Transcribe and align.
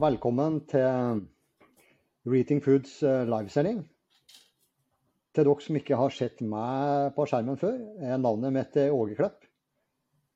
velkommen 0.00 0.60
til 0.70 1.20
Reating 2.28 2.62
Foods 2.64 3.02
eh, 3.04 3.24
livesending. 3.28 3.82
Til 5.32 5.46
dere 5.48 5.64
som 5.64 5.76
ikke 5.78 5.98
har 5.98 6.14
sett 6.14 6.40
meg 6.44 7.12
på 7.16 7.26
skjermen 7.28 7.58
før, 7.60 7.76
er 8.00 8.20
navnet 8.20 8.54
mitt 8.54 8.78
Åge 8.84 9.16
Klepp. 9.18 9.44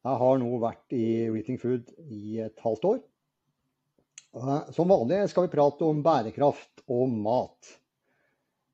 Jeg 0.07 0.21
har 0.23 0.39
nå 0.43 0.51
vært 0.63 0.97
i 0.97 1.07
Reating 1.33 1.61
Food 1.63 1.93
i 2.05 2.39
et 2.45 2.61
halvt 2.65 2.89
år. 2.91 3.01
Som 4.77 4.93
vanlig 4.93 5.23
skal 5.33 5.47
vi 5.47 5.55
prate 5.55 5.89
om 5.89 6.05
bærekraft 6.05 6.85
og 6.93 7.17
mat. 7.17 7.73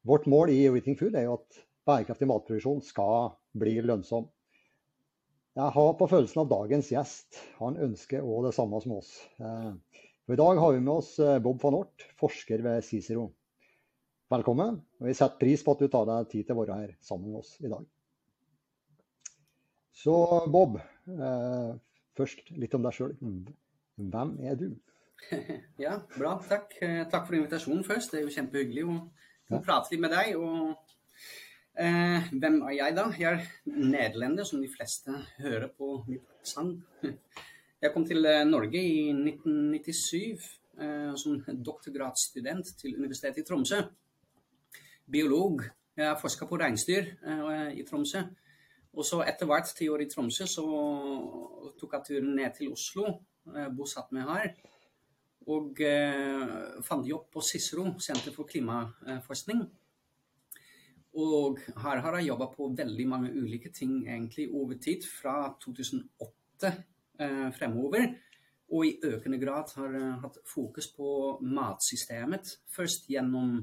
Vårt 0.07 0.27
mål 0.30 0.51
i 0.51 0.64
Reating 0.67 0.99
Food 0.99 1.14
er 1.14 1.29
jo 1.29 1.39
at 1.39 1.62
bærekraftig 1.87 2.30
matproduksjon 2.30 2.83
skal 2.87 3.37
bli 3.59 3.79
lønnsom. 3.87 4.27
Jeg 5.52 5.74
har 5.77 5.95
på 5.98 6.09
følelsen 6.09 6.42
av 6.42 6.51
dagens 6.51 6.87
gjest 6.91 7.42
han 7.59 7.74
ønsker 7.77 8.24
òg 8.24 8.48
det 8.48 8.55
samme 8.56 8.78
som 8.80 8.95
oss. 8.96 9.10
Eh, 10.23 10.27
for 10.27 10.35
I 10.35 10.37
dag 10.37 10.61
har 10.61 10.73
vi 10.73 10.81
med 10.81 10.95
oss 10.95 11.19
eh, 11.19 11.39
Bob 11.39 11.62
van 11.62 11.75
Ort, 11.75 12.07
forsker 12.17 12.62
ved 12.62 12.85
Cicero. 12.85 13.33
Velkommen. 14.31 14.81
og 15.01 15.07
Vi 15.07 15.15
setter 15.15 15.39
pris 15.39 15.62
på 15.65 15.73
at 15.73 15.83
du 15.83 15.89
tar 15.89 16.07
deg 16.07 16.31
tid 16.31 16.47
til 16.47 16.55
å 16.55 16.62
være 16.62 16.79
her 16.79 16.95
sammen 17.01 17.33
med 17.33 17.41
oss 17.41 17.57
i 17.61 17.69
dag. 17.69 17.85
Så 19.93 20.15
Bob, 20.51 20.79
eh, 20.79 21.75
først 22.17 22.51
litt 22.57 22.75
om 22.75 22.83
deg 22.83 22.95
sjøl. 22.97 23.17
Hvem 23.98 24.39
er 24.41 24.57
du? 24.57 24.71
Ja, 25.79 26.01
bra. 26.17 26.39
Takk. 26.48 26.73
Takk 27.11 27.27
for 27.29 27.37
invitasjonen 27.37 27.84
først. 27.87 28.11
Det 28.11 28.20
er 28.20 28.25
jo 28.27 28.34
kjempehyggelig 28.34 28.87
å 28.89 28.97
ja. 28.97 29.61
prate 29.61 29.93
litt 29.93 30.03
med 30.03 30.15
deg. 30.15 30.34
og 30.39 30.75
Eh, 31.73 32.27
hvem 32.37 32.59
er 32.69 32.75
jeg, 32.77 32.95
da? 32.98 33.07
Jeg 33.17 33.33
er 33.33 33.47
nederlender, 33.65 34.45
som 34.45 34.61
de 34.61 34.69
fleste 34.69 35.15
hører 35.41 35.70
på 35.73 36.03
mitt 36.09 36.27
sang. 36.45 36.75
Jeg 37.83 37.91
kom 37.91 38.05
til 38.06 38.22
eh, 38.30 38.44
Norge 38.47 38.78
i 38.78 39.08
1997 39.11 40.44
eh, 40.78 41.14
som 41.19 41.41
doktorgradsstudent 41.66 42.69
til 42.78 42.94
Universitetet 42.94 43.42
i 43.42 43.47
Tromsø. 43.48 43.80
Biolog. 45.11 45.64
Jeg 45.98 46.20
forska 46.20 46.47
på 46.47 46.61
reinsdyr 46.62 47.08
eh, 47.11 47.72
i 47.80 47.83
Tromsø. 47.89 48.22
Og 48.94 49.08
så 49.08 49.19
etter 49.27 49.50
hvert 49.50 49.72
ti 49.74 49.89
år 49.91 50.05
i 50.05 50.08
Tromsø 50.12 50.47
så 50.47 50.62
tok 51.80 51.97
jeg 51.98 52.06
turen 52.06 52.30
ned 52.36 52.55
til 52.55 52.70
Oslo, 52.70 53.16
bosatt 53.74 54.12
meg 54.14 54.28
her. 54.28 54.50
Og 55.50 55.80
fant 56.84 57.08
jobb 57.08 57.30
på 57.33 57.41
Cicero, 57.42 57.86
Senter 58.05 58.36
for 58.36 58.46
klimaforskning. 58.46 59.64
Og 61.19 61.58
her 61.83 62.05
har 62.05 62.19
jeg 62.19 62.28
jobba 62.28 62.50
på 62.52 62.70
veldig 62.77 63.08
mange 63.08 63.33
ulike 63.33 63.72
ting 63.74 64.02
egentlig 64.05 64.50
over 64.52 64.77
tid, 64.77 65.08
fra 65.08 65.56
2008 65.64 66.69
eh, 66.69 66.80
fremover. 67.56 68.12
Og 68.73 68.87
i 68.89 68.97
økende 69.05 69.39
grad 69.41 69.75
har 69.77 69.92
jeg 69.92 70.19
hatt 70.23 70.39
fokus 70.48 70.89
på 70.97 71.09
matsystemet. 71.45 72.55
Først 72.73 73.11
gjennom 73.11 73.59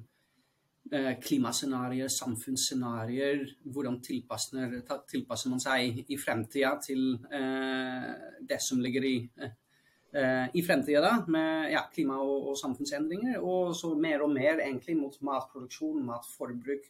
eh, 0.94 1.16
klimascenarioer, 1.24 2.12
samfunnsscenarioer. 2.14 3.46
Hvordan 3.74 3.98
tilpasser, 4.06 4.76
tilpasser, 5.10 5.50
man 5.50 5.64
seg 5.64 6.04
i 6.06 6.18
fremtida 6.22 6.76
til 6.84 7.16
eh, 7.34 8.12
det 8.50 8.62
som 8.62 8.84
ligger 8.86 9.10
i 9.10 9.16
eh, 9.40 10.46
i 10.54 10.62
fremtida, 10.66 11.02
da, 11.02 11.16
med 11.28 11.72
ja, 11.74 11.84
klima- 11.94 12.22
og, 12.22 12.52
og, 12.52 12.58
samfunnsendringer. 12.58 13.42
Og 13.42 13.76
så 13.78 13.96
mer 13.98 14.26
og 14.26 14.34
mer 14.34 14.62
egentlig 14.66 14.98
mot 14.98 15.18
matproduksjon, 15.26 16.06
matforbruk, 16.06 16.86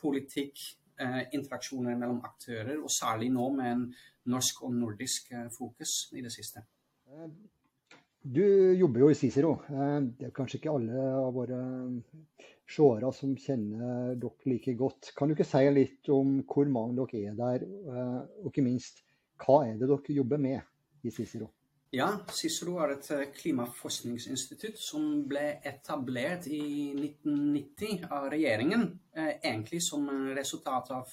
politikk, 0.00 0.64
eh, 1.00 1.22
interaksjoner 1.36 1.96
mellom 1.96 2.24
aktører, 2.24 2.78
og 2.80 2.88
særlig 2.92 3.30
nå 3.36 3.52
med 3.56 3.72
en 3.72 3.86
norsk 4.30 4.62
og 4.66 4.76
nordisk 4.76 5.32
eh, 5.34 5.48
fokus 5.54 6.10
i 6.16 6.24
det 6.24 6.32
siste. 6.34 6.64
Du 8.20 8.42
jobber 8.76 9.04
jo 9.04 9.10
i 9.10 9.18
Cicero. 9.18 9.52
Eh, 9.68 9.98
det 10.18 10.30
er 10.30 10.34
kanskje 10.36 10.60
ikke 10.60 10.74
alle 10.74 11.04
av 11.18 11.30
våre 11.36 11.60
seere 12.70 13.12
som 13.16 13.34
kjenner 13.34 14.16
dere 14.20 14.50
like 14.52 14.76
godt. 14.78 15.12
Kan 15.18 15.30
du 15.30 15.36
ikke 15.36 15.48
si 15.48 15.64
litt 15.74 16.10
om 16.14 16.40
hvor 16.46 16.70
mange 16.70 17.00
dere 17.02 17.32
er 17.32 17.38
der, 17.38 17.64
og 18.40 18.52
ikke 18.52 18.62
minst 18.66 19.02
hva 19.40 19.64
er 19.66 19.80
det 19.80 19.88
dere 19.90 20.20
jobber 20.20 20.38
med 20.38 20.60
i 21.02 21.10
Cicero? 21.14 21.50
Ja, 21.90 22.06
Cicero 22.30 22.76
er 22.84 22.92
et 22.94 23.08
eh, 23.10 23.24
klimaforskningsinstitutt 23.34 24.78
som 24.78 25.24
ble 25.26 25.56
etablert 25.66 26.46
i 26.46 26.92
1990 26.94 28.04
av 28.06 28.28
regjeringen, 28.30 28.84
eh, 29.16 29.32
egentlig 29.40 29.80
som 29.82 30.06
resultat 30.36 30.92
av 30.94 31.10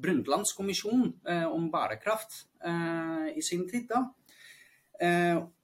Brundtlandskommisjonen 0.00 1.12
eh, 1.28 1.46
om 1.46 1.70
bærekraft 1.72 2.42
i 3.36 3.42
sin 3.44 3.66
tid. 3.68 3.90
da. 3.90 3.98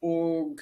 Og 0.04 0.60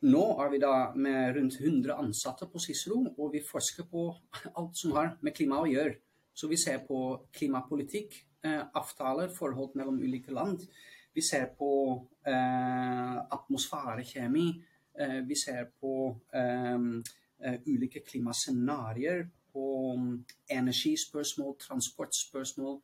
nå 0.00 0.22
er 0.44 0.48
vi 0.48 0.60
da 0.62 0.70
med 0.96 1.36
rundt 1.36 1.58
100 1.60 1.92
ansatte 2.00 2.48
på 2.48 2.62
Cicero, 2.62 3.02
og 3.18 3.34
vi 3.34 3.42
forsker 3.44 3.84
på 3.90 4.06
alt 4.56 4.80
som 4.80 4.94
har 4.96 5.18
med 5.20 5.36
klima 5.36 5.60
å 5.60 5.68
gjøre. 5.68 5.98
Så 6.32 6.48
vi 6.48 6.56
ser 6.56 6.80
på 6.86 7.02
klimapolitikk, 7.36 8.16
avtaler, 8.72 9.28
forhold 9.36 9.76
mellom 9.76 10.00
ulike 10.00 10.32
land. 10.32 10.64
Vi 11.14 11.20
ser 11.20 11.50
på 11.58 11.72
eh, 12.26 13.16
atmosfærekjemi. 13.36 14.46
Eh, 15.00 15.20
vi 15.28 15.36
ser 15.36 15.68
på 15.80 16.16
eh, 16.34 17.58
ulike 17.66 18.00
klimascenarioer. 18.06 19.26
På 19.52 19.94
energispørsmål, 20.48 21.56
transportspørsmål, 21.60 22.78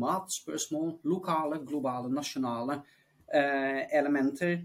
matspørsmål. 0.00 0.94
Lokale, 1.04 1.60
globale, 1.66 2.12
nasjonale 2.12 2.80
eh, 3.34 3.82
elementer. 3.98 4.58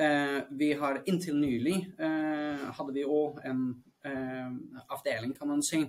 Eh, 0.00 0.40
vi 0.50 0.72
har 0.72 1.02
inntil 1.06 1.38
nylig 1.38 1.78
eh, 1.98 2.66
hadde 2.76 2.94
vi 2.94 3.06
òg 3.06 3.40
en 3.44 3.64
avdeling, 4.88 5.34
kan 5.36 5.50
man 5.50 5.60
si, 5.60 5.82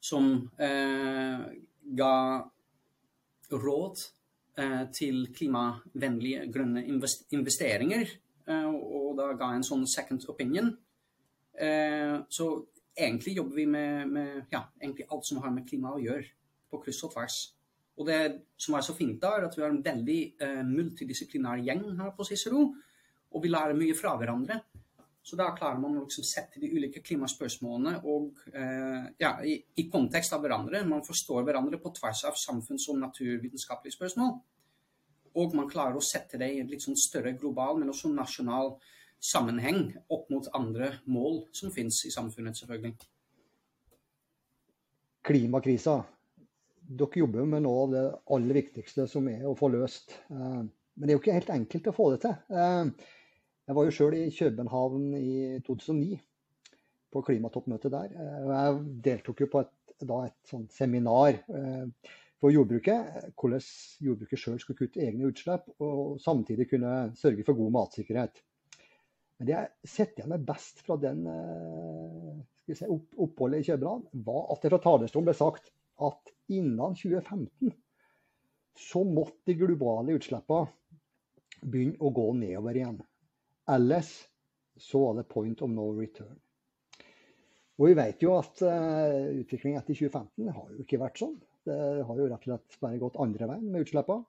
som 0.00 0.30
ga 0.56 2.14
råd 3.52 4.06
Eh, 4.58 4.88
til 4.90 5.28
klimavennlige 5.34 6.52
grønne 6.52 6.80
investeringer. 7.30 8.06
Eh, 8.48 8.66
og 8.66 9.12
da 9.18 9.28
ga 9.38 9.52
en 9.54 9.62
sånn 9.62 9.84
second 9.86 10.24
opinion. 10.32 10.72
Eh, 11.54 12.16
så 12.28 12.46
egentlig 12.98 13.36
jobber 13.38 13.60
vi 13.60 13.68
med, 13.70 14.10
med 14.10 14.50
ja, 14.52 14.64
alt 15.08 15.26
som 15.26 15.40
har 15.44 15.54
med 15.54 15.68
klima 15.68 15.94
å 15.94 16.02
gjøre, 16.02 16.26
på 16.68 16.82
kryss 16.82 17.04
og 17.06 17.14
tvers. 17.14 17.38
Og 17.98 18.06
det 18.06 18.18
som 18.60 18.76
er 18.78 18.84
så 18.86 18.94
fint, 18.94 19.16
da, 19.22 19.36
er 19.36 19.48
at 19.48 19.56
vi 19.56 19.64
har 19.64 19.72
en 19.72 19.82
veldig 19.82 20.18
multidisiplinær 20.68 21.64
gjeng 21.66 21.86
her 21.98 22.12
på 22.14 22.26
Cicero. 22.28 22.68
Og 23.34 23.42
vi 23.42 23.50
lærer 23.50 23.74
mye 23.76 23.96
fra 23.98 24.12
hverandre. 24.20 24.60
Så 25.28 25.36
da 25.36 25.50
klarer 25.52 25.80
man 25.82 25.98
å 25.98 26.06
liksom 26.06 26.24
sette 26.24 26.60
de 26.62 26.70
ulike 26.72 27.02
klimaspørsmålene 27.04 27.98
og, 28.08 28.38
eh, 28.48 29.08
ja, 29.20 29.34
i, 29.44 29.58
i, 29.76 29.84
kontekst 29.92 30.32
av 30.32 30.40
hverandre. 30.40 30.80
Man 30.88 31.04
forstår 31.04 31.42
hverandre 31.44 31.80
på 31.82 31.92
tvers 31.98 32.22
av 32.30 32.38
samfunns- 32.40 32.86
og 32.88 32.96
naturvitenskapelige 33.02 33.98
spørsmål. 33.98 34.38
Og 35.36 35.56
man 35.58 35.68
klarer 35.68 35.98
å 35.98 36.04
sette 36.04 36.40
det 36.40 36.48
i 36.54 36.62
en 36.62 36.70
litt 36.70 36.86
sånn 36.86 36.96
større 36.96 37.34
global, 37.36 37.76
men 37.76 37.92
også 37.92 38.08
nasjonal 38.08 38.78
sammenheng 39.20 39.92
opp 40.08 40.28
mot 40.30 40.48
andre 40.54 40.92
mål 41.10 41.42
som 41.52 41.72
finnes 41.74 42.00
i 42.06 42.12
samfunnet, 42.14 42.56
selvfølgelig. 42.58 42.94
Klimakrisa. 45.26 46.00
Dere 46.88 47.20
jobber 47.20 47.48
med 47.48 47.66
noe 47.66 47.84
av 47.84 47.90
det 47.92 48.04
aller 48.36 48.60
viktigste 48.62 49.04
som 49.10 49.26
er 49.28 49.44
å 49.44 49.56
få 49.58 49.68
løst. 49.74 50.14
Eh, 50.32 50.62
men 50.62 51.04
det 51.04 51.12
er 51.12 51.18
jo 51.18 51.22
ikke 51.22 51.36
helt 51.36 51.52
enkelt 51.52 51.90
å 51.90 51.96
få 51.96 52.10
det 52.14 52.22
til. 52.24 52.36
Eh, 52.48 53.10
jeg 53.68 53.76
var 53.76 53.84
jo 53.84 53.96
sjøl 53.98 54.16
i 54.16 54.28
København 54.32 55.10
i 55.18 55.34
2009, 55.66 56.20
på 57.12 57.24
klimatoppmøtet 57.26 57.92
der. 57.92 58.14
Eh, 58.14 58.46
jeg 58.54 58.78
deltok 59.10 59.44
jo 59.44 59.50
på 59.52 59.66
et, 59.66 59.74
et 59.98 60.56
seminar 60.72 61.42
for 62.38 62.54
jordbruket. 62.54 63.32
Hvordan 63.34 63.64
jordbruket 64.06 64.40
sjøl 64.40 64.60
skulle 64.62 64.78
kutte 64.78 65.02
egne 65.02 65.28
utslipp, 65.28 65.66
og 65.82 66.20
samtidig 66.22 66.70
kunne 66.70 67.10
sørge 67.18 67.44
for 67.44 67.58
god 67.58 67.74
matsikkerhet. 67.74 68.44
Men 69.38 69.48
det 69.48 69.54
jeg 69.54 69.90
setter 69.92 70.22
igjen 70.22 70.32
med 70.34 70.46
best 70.48 70.80
fra 70.86 70.96
den 71.00 71.26
eh, 71.30 72.86
opp 72.88 73.20
oppholdet 73.26 73.62
i 73.62 73.68
København, 73.70 74.08
var 74.26 74.48
at 74.52 74.64
det 74.64 74.72
fra 74.74 74.80
talerstolen 74.84 75.28
ble 75.28 75.36
sagt 75.38 75.70
at 76.08 76.32
innen 76.52 76.96
2015 76.98 77.72
så 78.78 79.02
måtte 79.06 79.50
de 79.50 79.56
globale 79.58 80.14
utslippene 80.18 80.68
begynne 81.62 81.98
å 81.98 82.12
gå 82.14 82.26
nedover 82.38 82.76
igjen. 82.78 82.98
Ellers 83.68 84.12
så 84.78 85.00
var 85.02 85.18
det 85.18 85.30
point 85.30 85.62
of 85.62 85.72
no 85.72 85.88
return. 85.96 86.36
Og 87.78 87.90
vi 87.90 87.96
vet 87.98 88.22
jo 88.22 88.34
at 88.38 88.62
uh, 88.66 89.28
utviklingen 89.38 89.78
etter 89.80 89.94
2015 89.94 90.50
har 90.54 90.70
jo 90.74 90.84
ikke 90.84 91.00
vært 91.02 91.20
sånn. 91.20 91.36
Det 91.66 91.78
har 92.06 92.20
jo 92.20 92.26
rett 92.30 92.46
og 92.46 92.48
slett 92.48 92.78
bare 92.82 93.00
gått 93.02 93.18
andre 93.22 93.50
veien 93.50 93.66
med 93.70 93.86
utslippene. 93.86 94.26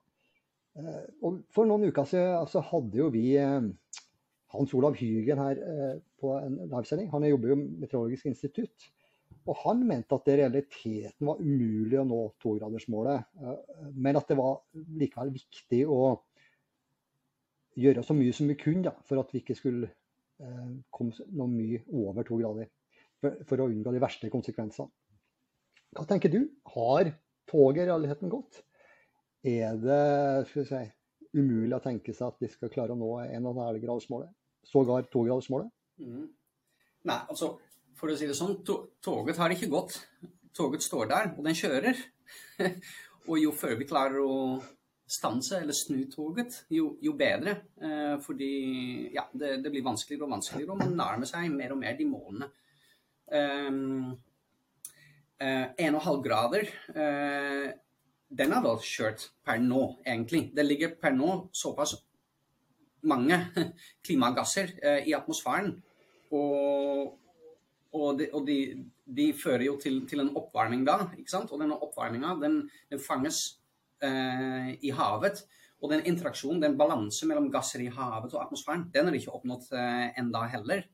Uh, 0.78 1.06
og 1.26 1.40
for 1.50 1.66
noen 1.66 1.88
uker 1.90 2.06
siden 2.06 2.36
altså, 2.38 2.62
hadde 2.70 3.00
jo 3.00 3.08
vi 3.14 3.24
uh, 3.42 3.66
Hans 4.50 4.72
Olav 4.74 4.96
Hygen 4.98 5.38
her 5.42 5.60
eh, 5.72 5.98
på 6.20 6.32
en 6.38 6.56
livesending. 6.64 7.10
Han 7.12 7.28
jobber 7.28 7.52
jo 7.52 7.58
i 7.58 7.68
Meteorologisk 7.84 8.30
institutt. 8.30 8.88
Og 9.48 9.56
han 9.62 9.84
mente 9.86 10.14
at 10.14 10.26
det 10.26 10.34
i 10.34 10.40
realiteten 10.42 11.26
var 11.26 11.38
umulig 11.40 11.96
å 12.00 12.04
nå 12.04 12.18
togradersmålet, 12.42 13.30
men 13.96 14.18
at 14.18 14.28
det 14.28 14.36
var 14.36 14.58
likevel 15.00 15.30
viktig 15.32 15.80
å 15.88 16.00
gjøre 17.80 18.04
så 18.04 18.16
mye 18.16 18.34
som 18.36 18.50
vi 18.50 18.58
kunne 18.60 18.84
da, 18.88 18.94
for 19.06 19.22
at 19.22 19.32
vi 19.32 19.42
ikke 19.42 19.56
skulle 19.58 19.88
eh, 19.88 20.70
komme 20.92 21.26
noe 21.36 21.50
mye 21.50 21.82
over 22.02 22.26
to 22.26 22.40
grader. 22.40 22.70
For, 23.20 23.42
for, 23.48 23.60
å 23.60 23.68
unngå 23.68 23.92
de 23.92 24.00
verste 24.00 24.30
konsekvensene. 24.32 24.88
Hva 25.96 26.06
tenker 26.08 26.32
du? 26.32 26.40
Har 26.72 27.10
toget 27.50 27.82
i 27.82 27.88
realiteten 27.90 28.30
gått? 28.32 28.62
Er 29.44 29.76
det 29.80 30.46
si, 30.54 30.84
umulig 31.36 31.76
å 31.76 31.82
tenke 31.84 32.14
seg 32.16 32.30
at 32.30 32.40
vi 32.40 32.48
skal 32.48 32.72
klare 32.72 32.94
å 32.94 33.00
nå 33.00 33.10
1,5-gradersmålet? 33.26 34.32
Sågar 34.66 35.08
togradersmålet? 35.12 35.70
Mm. 36.00 36.28
Nei, 37.08 37.20
altså 37.28 37.54
for 38.00 38.12
å 38.12 38.16
si 38.16 38.28
det 38.28 38.36
sånn, 38.38 38.58
toget 38.64 39.40
har 39.40 39.52
ikke 39.52 39.70
gått. 39.72 39.98
Toget 40.56 40.84
står 40.84 41.10
der, 41.10 41.32
og 41.36 41.46
den 41.46 41.56
kjører. 41.56 41.98
og 43.28 43.34
jo 43.40 43.52
før 43.56 43.76
vi 43.80 43.88
klarer 43.88 44.22
å 44.24 44.36
stanse 45.10 45.58
eller 45.58 45.74
snu 45.74 46.04
toget, 46.10 46.62
jo, 46.72 46.94
jo 47.02 47.12
bedre. 47.18 47.56
Eh, 47.82 48.16
fordi 48.22 48.50
ja, 49.14 49.26
det, 49.32 49.56
det, 49.64 49.72
blir 49.72 49.84
vanskeligere 49.84 50.28
og 50.28 50.34
vanskeligere, 50.36 50.72
og 50.74 50.80
man 50.84 50.96
nærmer 50.96 51.28
seg 51.28 51.50
mer 51.52 51.74
og 51.74 51.80
mer 51.82 51.98
de 51.98 52.06
målene. 52.08 52.50
Um, 53.30 54.16
eh, 55.38 55.66
1,5 55.78 55.98
eh, 56.00 56.16
grader 56.24 56.64
eh, 56.98 57.68
den 58.30 58.54
er 58.54 58.62
da 58.64 58.72
kjørt 58.82 59.28
per 59.46 59.60
nå, 59.62 59.82
egentlig. 60.06 60.48
Det 60.54 60.64
ligger 60.66 60.94
per 61.02 61.14
nå 61.14 61.34
såpass 61.54 61.96
mange 63.08 63.38
klimagasser 64.06 64.74
eh, 64.82 65.08
i 65.10 65.14
atmosfæren. 65.16 65.72
Og, 66.30 67.16
og, 67.92 68.18
de, 68.18 68.28
og 68.32 68.44
de, 68.46 68.58
de, 69.04 69.30
fører 69.34 69.66
jo 69.66 69.78
til, 69.82 70.02
til, 70.08 70.22
en 70.22 70.34
oppvarming 70.38 70.84
da. 70.86 70.98
ikke 71.18 71.32
sant? 71.32 71.50
Og 71.50 71.62
denne 71.62 71.78
oppvarminga 71.78 72.36
den, 72.42 72.62
den, 72.92 73.02
fanges 73.02 73.42
eh, 74.02 74.76
i 74.80 74.92
havet. 74.94 75.44
Og 75.80 75.90
den 75.92 76.04
interaksjonen, 76.06 76.60
den 76.62 76.78
balansen 76.78 77.30
mellom 77.30 77.48
gasser 77.52 77.82
i 77.82 77.90
havet 77.90 78.34
og 78.36 78.44
atmosfæren, 78.44 78.90
den 78.94 79.08
er 79.08 79.16
ikke 79.16 79.34
oppnådd 79.38 79.70
eh, 79.72 80.08
enda 80.20 80.44
heller. 80.52 80.84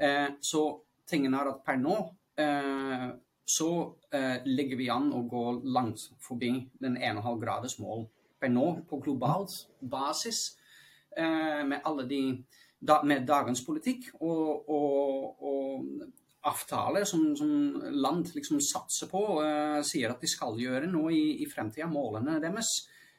Eh, 0.00 0.30
så 0.40 0.66
tingen 1.08 1.34
er 1.34 1.50
at 1.50 1.62
per 1.66 1.80
nå 1.80 1.96
eh, 2.40 3.12
så 3.44 3.70
eh, 4.14 4.44
ligger 4.46 4.78
vi 4.78 4.88
an 4.92 5.10
å 5.12 5.24
gå 5.28 5.44
langt 5.74 6.06
forbi 6.22 6.54
den 6.80 6.96
1,5 6.96 7.40
graders 7.42 7.78
mål 7.82 8.06
per 8.40 8.52
nå 8.52 8.66
på 8.88 9.00
global 9.02 9.46
basis. 9.80 10.56
Eh, 11.16 11.62
med 11.68 11.80
alle 11.84 12.06
de 12.08 12.22
med 13.06 13.26
dagens 13.26 13.60
politikk 13.66 14.08
og, 14.20 14.68
og, 14.68 15.42
og 15.46 16.06
avtaler 16.50 17.04
som, 17.06 17.28
som, 17.38 17.50
land 17.94 18.32
liksom 18.34 18.58
satser 18.64 19.10
på, 19.10 19.20
uh, 19.38 19.78
sier 19.86 20.10
at 20.10 20.22
de 20.22 20.30
skal 20.30 20.58
gjøre 20.58 20.88
nå 20.90 21.04
i, 21.14 21.22
i 21.44 21.46
fremtida, 21.46 21.86
målene 21.86 22.40
deres, 22.42 22.72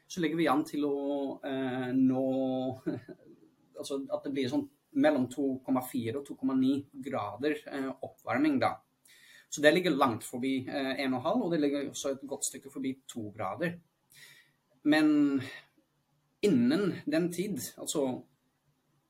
så 0.03 0.19
legger 0.19 0.41
vi 0.41 0.49
an 0.51 0.65
til 0.67 0.87
å 0.87 0.95
uh, 1.43 1.91
nå 1.95 2.25
Altså 3.73 3.97
at 4.15 4.21
det 4.23 4.29
blir 4.35 4.45
sånn 4.47 4.67
mellom 5.01 5.23
2,4 5.31 6.19
og 6.19 6.27
2,9 6.27 7.01
grader 7.03 7.55
uh, 7.73 7.89
oppvarming, 8.05 8.59
da. 8.61 8.75
Så 9.49 9.63
det 9.63 9.71
ligger 9.73 9.95
langt 9.97 10.23
forbi 10.23 10.53
1,5, 10.69 11.41
og 11.41 11.49
det 11.51 11.59
ligger 11.59 11.89
også 11.89 12.13
et 12.13 12.21
godt 12.29 12.45
stykke 12.47 12.71
forbi 12.73 12.93
2 13.11 13.23
grader. 13.35 13.73
Men 14.89 15.41
innen 16.43 16.91
den 17.05 17.31
tid, 17.33 17.59
altså 17.77 18.23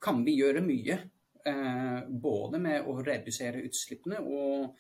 kan 0.04 0.26
vi 0.26 0.36
gjøre 0.40 0.62
mye. 0.66 0.98
Eh, 1.46 2.00
både 2.08 2.60
med 2.64 2.86
å 2.88 3.04
redusere 3.04 3.64
utslippene 3.68 4.20
og, 4.24 4.78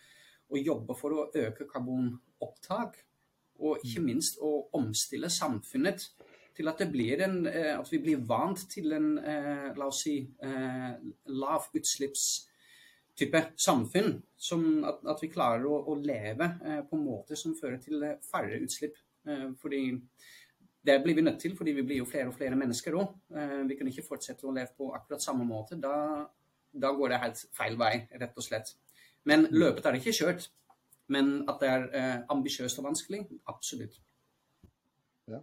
og, 0.48 0.58
jobbe 0.60 0.96
for 0.96 1.12
å 1.12 1.30
øke 1.36 1.66
karbonopptak. 1.68 2.96
Og 3.64 3.78
ikke 3.84 4.02
mm. 4.02 4.08
minst 4.08 4.40
å 4.42 4.70
omstille 4.80 5.30
samfunnet 5.32 6.00
til 6.56 6.68
at, 6.70 6.82
en, 6.82 7.48
eh, 7.50 7.74
at 7.76 7.92
vi 7.92 8.00
blir 8.06 8.24
vant 8.30 8.70
til 8.72 8.94
en 8.96 9.18
eh, 9.20 9.74
la 9.76 9.86
oss 9.90 10.02
si, 10.06 10.16
lavutslippstype 11.44 13.42
samfunn. 13.68 14.24
Som 14.38 14.84
at, 14.88 15.04
at, 15.04 15.20
vi 15.24 15.34
klarer 15.34 15.66
å, 15.68 15.84
å 15.92 15.94
leve 16.00 16.48
på 16.90 16.96
en 16.98 17.06
måte 17.06 17.36
som 17.40 17.56
fører 17.60 17.80
til 17.84 18.04
færre 18.28 18.60
utslipp. 18.64 18.96
Fordi 19.60 20.02
det 20.83 20.97
blir 21.03 21.15
vi 21.15 21.24
nødt 21.24 21.39
til, 21.39 21.56
fordi 21.56 21.71
vi 21.77 21.85
blir 21.88 22.01
jo 22.01 22.07
flere 22.09 22.27
og 22.27 22.35
flere 22.35 22.57
mennesker 22.59 22.95
òg. 23.00 23.13
Eh, 23.35 23.59
vi 23.69 23.77
kan 23.80 23.88
ikke 23.88 24.06
fortsette 24.07 24.47
å 24.47 24.56
leve 24.56 24.74
på 24.77 24.89
akkurat 24.95 25.24
samme 25.24 25.45
måte. 25.47 25.77
Da, 25.80 25.94
da, 26.71 26.91
går 26.97 27.13
det 27.13 27.21
helt 27.24 27.44
feil 27.56 27.77
vei, 27.80 27.94
rett 28.19 28.35
og 28.39 28.45
slett. 28.45 28.74
Men 29.30 29.47
mm. 29.47 29.56
løpet 29.63 29.88
er 29.88 30.00
ikke 30.00 30.15
kjørt. 30.18 30.50
Men 31.12 31.33
at 31.51 31.59
det 31.62 31.69
er 31.69 31.88
eh, 32.00 32.19
ambisiøst 32.31 32.80
og 32.80 32.89
vanskelig, 32.89 33.24
absolutt. 33.51 33.95
Ja. 35.31 35.39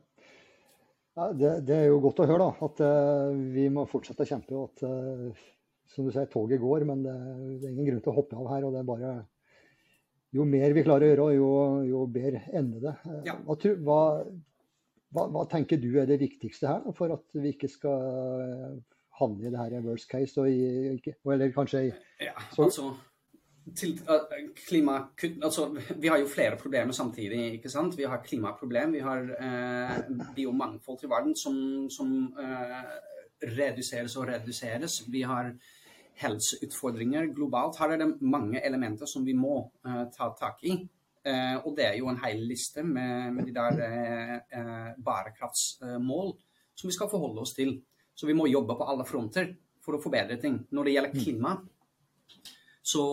ja 1.16 1.26
det, 1.36 1.54
det, 1.68 1.76
er 1.76 1.88
jo 1.88 2.00
godt 2.04 2.22
å 2.24 2.28
høre, 2.28 2.46
da. 2.46 2.68
At 2.68 2.80
uh, 2.84 3.40
vi 3.54 3.66
må 3.72 3.84
fortsette 3.88 4.24
å 4.24 4.30
kjempe. 4.30 4.56
og 4.56 4.72
at 4.72 4.84
uh, 4.88 5.42
som 5.90 6.06
du 6.06 6.12
sier, 6.14 6.28
toget 6.32 6.62
går, 6.62 6.86
men 6.88 7.04
det, 7.04 7.16
det, 7.60 7.68
er 7.68 7.74
ingen 7.74 7.90
grunn 7.90 8.02
til 8.04 8.12
å 8.12 8.16
hoppe 8.20 8.40
av 8.40 8.48
her. 8.54 8.66
og 8.66 8.74
det 8.74 8.82
er 8.82 8.88
bare 8.88 9.14
Jo 10.36 10.46
mer 10.48 10.72
vi 10.76 10.84
klarer 10.86 11.20
å 11.20 11.30
gjøre, 11.30 11.36
jo, 11.36 11.50
jo 11.90 12.04
bedre 12.12 12.44
ender 12.56 12.88
det. 12.88 12.96
Ja. 13.28 13.36
Hva, 13.44 14.00
hva, 15.14 15.26
hva, 15.26 15.44
tenker 15.50 15.80
du 15.82 15.90
er 15.98 16.08
det 16.08 16.20
viktigste 16.20 16.68
her, 16.70 16.82
da, 16.84 16.94
for 16.96 17.12
at 17.16 17.38
vi 17.42 17.54
ikke 17.54 17.70
skal 17.70 18.42
eh, 18.44 18.74
havne 19.18 19.46
i 19.46 19.52
det 19.52 19.58
her 19.58 19.78
i 19.78 19.84
worst 19.84 20.10
case? 20.10 20.38
Og 20.40 20.50
i, 20.50 20.96
eller 21.26 21.54
kanskje 21.54 21.88
ja, 21.88 22.34
altså, 22.58 22.92
til, 23.76 23.96
uh, 24.06 24.36
klimakutt, 24.68 25.42
altså, 25.42 25.66
Vi 25.96 26.08
har 26.08 26.18
jo 26.18 26.28
flere 26.30 26.56
problemer 26.56 26.92
samtidig. 26.92 27.52
ikke 27.54 27.70
sant? 27.70 27.98
Vi 27.98 28.06
har 28.06 28.22
klimaproblem, 28.24 28.92
vi 28.92 29.02
har 29.04 29.20
uh, 29.20 29.98
biomangfold 30.36 31.04
i 31.04 31.10
verden 31.10 31.36
som, 31.36 31.90
som 31.90 32.32
uh, 32.38 32.94
reduseres 33.42 34.16
og 34.16 34.28
reduseres. 34.28 35.02
Vi 35.10 35.22
har 35.22 35.52
helseutfordringer 36.20 37.34
globalt. 37.34 37.78
Her 37.78 37.96
er 37.96 38.02
det 38.04 38.14
mange 38.20 38.62
elementer 38.66 39.06
som 39.06 39.26
vi 39.26 39.32
må 39.32 39.70
ta 39.86 40.34
tak 40.38 40.62
i. 40.62 40.76
Eh, 41.24 41.56
og 41.60 41.74
det 41.76 41.86
er 41.86 41.98
jo 41.98 42.08
en 42.08 42.20
hel 42.22 42.40
liste 42.48 42.84
med, 42.86 43.34
med 43.36 43.48
de 43.48 43.54
der 43.56 43.82
eh, 43.84 44.36
eh, 44.56 44.92
bærekraftsmål 45.04 46.32
som 46.74 46.88
vi 46.88 46.96
skal 46.96 47.10
forholde 47.12 47.44
oss 47.44 47.52
til. 47.56 47.74
Så 48.14 48.28
vi 48.28 48.36
må 48.36 48.48
jobbe 48.48 48.76
på 48.76 48.88
alle 48.88 49.04
fronter 49.08 49.52
for 49.84 49.96
å 49.96 50.02
forbedre 50.02 50.38
ting. 50.40 50.58
Når 50.72 50.88
det 50.88 50.94
gjelder 50.94 51.14
mm. 51.14 51.22
klima, 51.24 51.54
så 52.82 53.04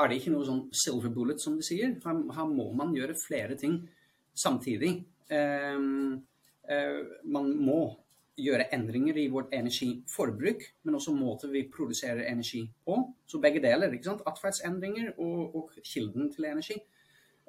er 0.00 0.08
det 0.10 0.20
ikke 0.20 0.32
noe 0.34 0.46
sånn 0.48 0.64
silver 0.76 1.12
bullet, 1.12 1.40
som 1.40 1.56
de 1.56 1.64
sier. 1.64 1.96
Her, 2.04 2.24
her 2.36 2.48
må 2.50 2.70
man 2.76 2.94
gjøre 2.96 3.16
flere 3.18 3.56
ting 3.60 3.80
samtidig. 4.36 4.98
Eh, 5.32 5.78
eh, 6.72 6.98
man 7.24 7.54
må 7.56 7.80
gjøre 8.36 8.68
endringer 8.76 9.16
i 9.16 9.30
vårt 9.32 9.54
energiforbruk, 9.56 10.64
men 10.84 10.98
også 10.98 11.14
måten 11.16 11.52
vi 11.54 11.64
produserer 11.72 12.26
energi 12.28 12.66
på. 12.84 12.98
Så 13.26 13.40
begge 13.40 13.62
deler. 13.64 13.92
ikke 13.92 14.10
sant? 14.10 14.26
Atferdsendringer 14.28 15.14
og, 15.16 15.56
og 15.56 15.78
kilden 15.80 16.28
til 16.34 16.50
energi. 16.50 16.76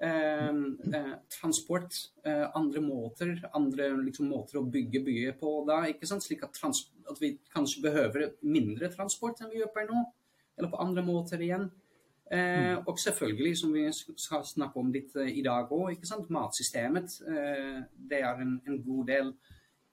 Ehm, 0.02 0.80
eh, 0.94 1.14
transport, 1.28 1.94
eh, 2.24 2.56
andre 2.56 2.82
måter, 2.82 3.50
andre 3.54 3.90
liksom, 3.98 4.28
måter 4.30 4.60
å 4.60 4.68
bygge 4.70 5.02
byer 5.02 5.34
på 5.40 5.64
da. 5.66 5.80
ikke 5.90 6.06
sant? 6.06 6.22
Slik 6.22 6.44
at, 6.46 6.60
at, 6.62 7.18
vi 7.22 7.32
kanskje 7.54 7.82
behøver 7.82 8.28
mindre 8.46 8.92
transport 8.94 9.42
enn 9.42 9.50
vi 9.50 9.64
gjør 9.64 9.74
per 9.74 9.88
nå. 9.90 10.04
Eller 10.58 10.70
på 10.70 10.82
andre 10.84 11.02
måter 11.06 11.42
igjen. 11.42 11.66
Eh, 12.30 12.78
mm. 12.78 12.86
og 12.86 13.00
selvfølgelig, 13.00 13.56
som 13.58 13.74
vi 13.74 13.88
skal 13.96 14.46
snakke 14.46 14.78
om 14.78 14.94
litt 14.94 15.16
i 15.18 15.42
dag 15.42 15.72
òg, 15.74 16.06
matsystemet. 16.30 17.18
Eh, 17.34 17.82
det 17.98 18.22
er 18.22 18.46
en, 18.46 18.60
en, 18.68 18.80
god 18.84 19.10
del 19.10 19.34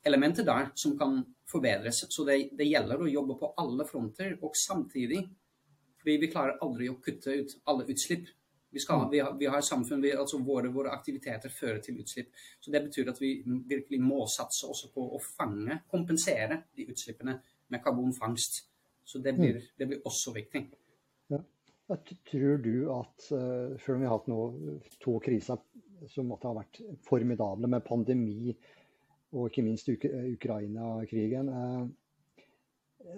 elementer 0.05 0.45
der 0.45 0.69
som 0.77 0.99
kan 0.99 1.23
forbedres. 1.49 2.05
Så 2.11 2.29
det, 2.29 2.51
det 2.53 2.69
gjelder 2.69 3.01
å 3.01 3.09
jobbe 3.09 3.41
på 3.41 3.55
alle 3.57 3.89
fronter, 3.89 4.37
og 4.43 4.53
samtidig 4.53 5.25
fordi 6.05 6.21
vi 6.21 6.29
klarer 6.29 6.59
aldri 6.61 6.91
å 6.93 7.01
kutte 7.01 7.33
ut 7.33 7.61
alle 7.65 7.87
utslipp. 7.89 8.29
Vi, 8.75 8.83
skal, 8.83 9.07
vi, 9.11 9.21
har, 9.23 9.35
vi 9.39 9.47
har 9.47 9.63
samfunn, 9.63 10.03
vi, 10.03 10.13
altså 10.19 10.41
våre, 10.43 10.69
våre, 10.75 10.93
aktiviteter 10.95 11.53
fører 11.53 11.81
til 11.85 12.01
utslipp. 12.03 12.33
Så 12.61 12.73
Det 12.75 12.83
betyr 12.89 13.11
at 13.13 13.21
vi 13.23 13.37
virkelig 13.47 14.01
må 14.03 14.25
satse 14.31 14.67
også 14.67 14.91
på 14.95 15.05
å 15.15 15.21
fange, 15.23 15.81
kompensere 15.91 16.65
de 16.75 16.89
utslippene 16.91 17.39
med 17.71 17.85
karbonfangst. 17.85 18.65
Så 19.05 19.21
det 19.23 19.37
blir, 19.37 19.61
mm. 19.61 19.71
det 19.79 19.89
blir 19.91 20.09
også 20.09 20.35
viktig. 20.35 20.65
Ja. 21.31 21.41
Tror 22.31 22.63
du 22.65 22.75
at, 22.95 23.29
uh, 23.31 23.75
selv 23.79 23.97
om 23.97 24.03
vi 24.03 24.09
har 24.09 24.17
hatt 24.17 24.31
nå 24.33 24.41
to 25.05 25.19
kriser 25.23 25.61
som 26.11 26.29
måtte 26.29 26.51
ha 26.51 26.57
vært 26.57 26.81
formidable, 27.07 27.69
med 27.71 27.85
pandemi 27.87 28.55
og 29.35 29.49
ikke 29.49 29.65
minst 29.67 29.89
Ukraina-krigen 29.91 31.51
uh, 31.51 31.85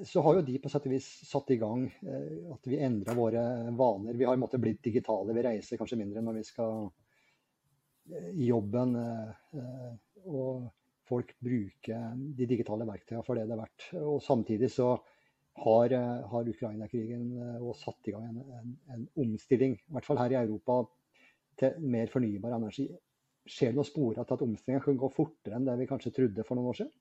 så 0.04 0.20
har 0.20 0.34
jo 0.34 0.44
de 0.46 0.58
på 0.62 0.70
sett 0.70 0.86
og 0.88 0.92
vis 0.92 1.06
satt 1.28 1.50
i 1.54 1.58
gang 1.60 1.84
eh, 1.86 2.52
at 2.52 2.68
vi 2.68 2.80
endra 2.82 3.14
våre 3.16 3.42
vaner. 3.76 4.16
Vi 4.18 4.26
har 4.26 4.34
i 4.34 4.38
en 4.38 4.42
måte 4.42 4.60
blitt 4.62 4.82
digitale. 4.84 5.34
Vi 5.36 5.44
reiser 5.46 5.80
kanskje 5.80 5.98
mindre 6.00 6.22
når 6.24 6.40
vi 6.40 6.46
skal 6.48 6.88
eh, 8.10 8.32
i 8.34 8.48
jobben. 8.48 8.96
Eh, 8.98 9.92
og 10.26 10.66
folk 11.06 11.36
bruker 11.38 12.16
de 12.16 12.48
digitale 12.50 12.88
verktøyene 12.88 13.22
for 13.26 13.38
det 13.38 13.46
det 13.46 13.54
er 13.54 13.62
verdt. 13.62 13.88
Og 14.02 14.18
samtidig 14.24 14.72
så 14.74 14.96
har, 15.62 15.94
har 16.28 16.48
Ukraina-krigen 16.50 17.30
satt 17.78 18.10
i 18.10 18.12
gang 18.12 18.26
en, 18.26 18.40
en, 18.58 18.72
en, 18.92 19.04
omstilling, 19.22 19.78
i 19.78 19.94
hvert 19.94 20.04
fall 20.04 20.18
her 20.20 20.34
i 20.34 20.40
Europa, 20.42 20.82
til 21.56 21.86
mer 21.94 22.10
fornybar 22.12 22.58
energi. 22.58 22.88
Skjer 23.46 23.70
det 23.70 23.78
noen 23.78 23.88
spor 23.88 24.18
til 24.18 24.24
at 24.24 24.44
omstillingen 24.44 24.84
kan 24.84 24.98
gå 25.00 25.08
fortere 25.14 25.56
enn 25.56 25.68
det 25.68 25.78
vi 25.78 25.88
kanskje 25.88 26.12
trodde 26.18 26.44
for 26.44 26.58
noen 26.58 26.74
år 26.74 26.80
siden? 26.82 26.92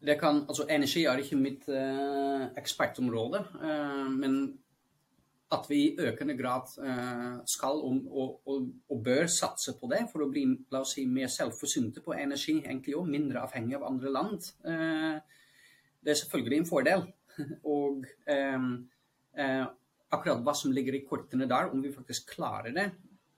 Det 0.00 0.14
kan, 0.20 0.44
altså 0.46 0.66
Energi 0.70 1.04
er 1.10 1.18
ikke 1.18 1.36
mitt 1.38 1.68
eh, 1.74 2.44
ekspertområde, 2.58 3.40
eh, 3.66 4.10
men 4.14 4.36
at 5.50 5.64
vi 5.70 5.78
i 5.80 6.04
økende 6.04 6.36
grad 6.38 6.74
eh, 6.84 7.38
skal 7.48 7.80
og, 7.82 8.10
og, 8.12 8.68
og, 8.90 9.00
bør 9.04 9.26
satse 9.32 9.74
på 9.80 9.88
det 9.90 10.04
for 10.12 10.22
å 10.22 10.28
bli 10.30 10.44
la 10.70 10.82
oss 10.84 10.94
si, 10.98 11.06
mer 11.08 11.30
selvforsynte 11.32 12.04
på 12.04 12.14
energi, 12.14 12.58
egentlig 12.60 12.94
og 12.98 13.08
mindre 13.08 13.42
avhengig 13.42 13.78
av 13.78 13.88
andre 13.88 14.12
land. 14.12 14.50
det 14.62 16.12
er 16.12 16.20
selvfølgelig 16.22 16.58
en 16.58 16.68
fordel. 16.68 17.06
og 17.76 18.04
um, 18.28 18.70
akkurat 20.10 20.40
hva 20.42 20.54
som 20.58 20.72
ligger 20.74 20.96
i 20.98 21.04
kortene 21.06 21.46
der, 21.48 21.70
om 21.72 21.82
vi 21.82 21.94
faktisk 21.94 22.34
klarer 22.34 22.74
det, 22.74 22.88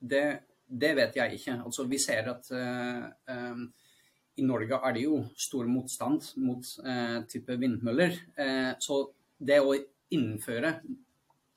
det, 0.00 0.24
det 0.66 0.94
vet 0.96 1.16
jeg 1.16 1.38
ikke. 1.38 1.60
Altså, 1.64 1.84
vi 1.84 1.98
ser 2.00 2.32
at 2.32 2.50
i 4.38 4.46
Norge 4.46 4.78
er 4.78 4.94
det 4.96 5.04
jo 5.04 5.20
stor 5.38 5.68
motstand 5.68 6.32
mot 6.44 6.66
eh, 6.86 7.18
type 7.30 7.56
vindmøller. 7.60 8.16
Eh, 8.38 8.72
så 8.80 9.02
det 9.38 9.58
å 9.60 9.74
innføre 10.14 10.74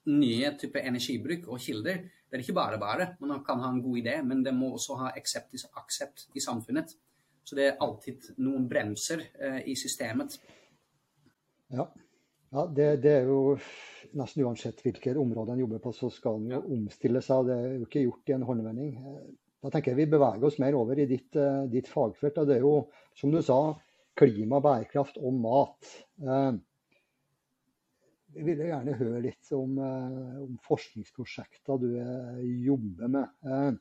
nye 0.09 0.51
type 0.59 0.81
energibruk 0.83 1.47
og 1.47 1.61
kilder, 1.63 2.03
det 2.27 2.39
er 2.39 2.43
ikke 2.43 2.57
bare 2.57 2.79
bare. 2.81 3.07
Man 3.21 3.43
kan 3.45 3.61
ha 3.61 3.69
en 3.71 3.81
god 3.83 4.01
idé, 4.01 4.17
men 4.25 4.43
det 4.43 4.55
må 4.57 4.73
også 4.73 4.97
ha 5.03 5.11
aksept 5.13 5.55
i, 5.55 5.61
aksept 5.79 6.27
i 6.35 6.43
samfunnet. 6.43 6.95
Så 7.43 7.57
det 7.59 7.67
er 7.67 7.81
alltid 7.83 8.31
noen 8.41 8.67
bremser 8.71 9.27
eh, 9.37 9.59
i 9.69 9.75
systemet. 9.79 10.39
Ja, 11.73 11.87
ja 12.53 12.65
det, 12.71 12.89
det, 13.03 13.13
er 13.19 13.29
jo 13.29 13.57
nesten 14.17 14.45
uansett 14.47 14.81
hvilket 14.83 15.19
område 15.19 15.55
en 15.55 15.63
jobber 15.63 15.83
på, 15.83 15.93
så 15.95 16.09
skal 16.13 16.39
en 16.39 16.51
jo 16.55 16.61
omstille 16.75 17.21
seg. 17.23 17.47
Det 17.49 17.57
er 17.59 17.77
jo 17.77 17.87
ikke 17.87 18.05
gjort 18.07 18.31
i 18.31 18.37
en 18.37 18.47
håndvending. 18.49 18.93
Da 19.63 19.71
tenker 19.71 19.93
jeg 19.93 20.01
vi 20.01 20.11
beveger 20.11 20.43
oss 20.43 20.59
mer 20.59 20.75
over 20.75 20.99
i 20.99 21.07
ditt, 21.07 21.31
uh, 21.39 21.63
ditt 21.71 21.87
fagfelt. 21.87 22.41
og 22.41 22.49
Det 22.49 22.57
er 22.57 22.65
jo, 22.65 22.75
som 23.15 23.31
du 23.31 23.39
sa, 23.45 23.59
klima, 24.19 24.59
bærekraft 24.61 25.17
og 25.23 25.37
mat. 25.39 25.93
Vi 26.19 26.27
jeg 28.33 28.45
vil 28.49 28.65
gjerne 28.65 28.97
høre 28.97 29.21
litt 29.23 29.51
om, 29.55 29.77
uh, 29.79 30.41
om 30.43 30.57
forskningsprosjekter 30.67 31.79
du 31.79 31.89
jobber 32.65 33.13
med. 33.15 33.79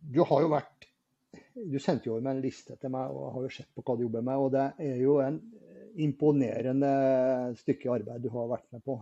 du 0.00 0.22
har 0.24 0.46
jo 0.46 0.52
vært 0.52 0.86
Du 1.54 1.78
sendte 1.78 2.08
jo 2.08 2.20
med 2.20 2.36
en 2.36 2.42
liste 2.42 2.74
til 2.80 2.90
meg 2.90 3.10
og 3.12 3.34
har 3.34 3.42
jo 3.44 3.50
sett 3.54 3.68
på 3.74 3.82
hva 3.82 3.96
du 3.96 4.06
jobber 4.06 4.22
med. 4.22 4.36
og 4.38 4.52
Det 4.54 4.66
er 4.86 4.96
jo 5.02 5.18
en 5.24 5.40
imponerende 6.00 6.90
stykke 7.58 7.90
arbeid 7.90 8.22
du 8.22 8.30
har 8.34 8.48
vært 8.54 8.68
med 8.72 8.84
på. 8.86 8.96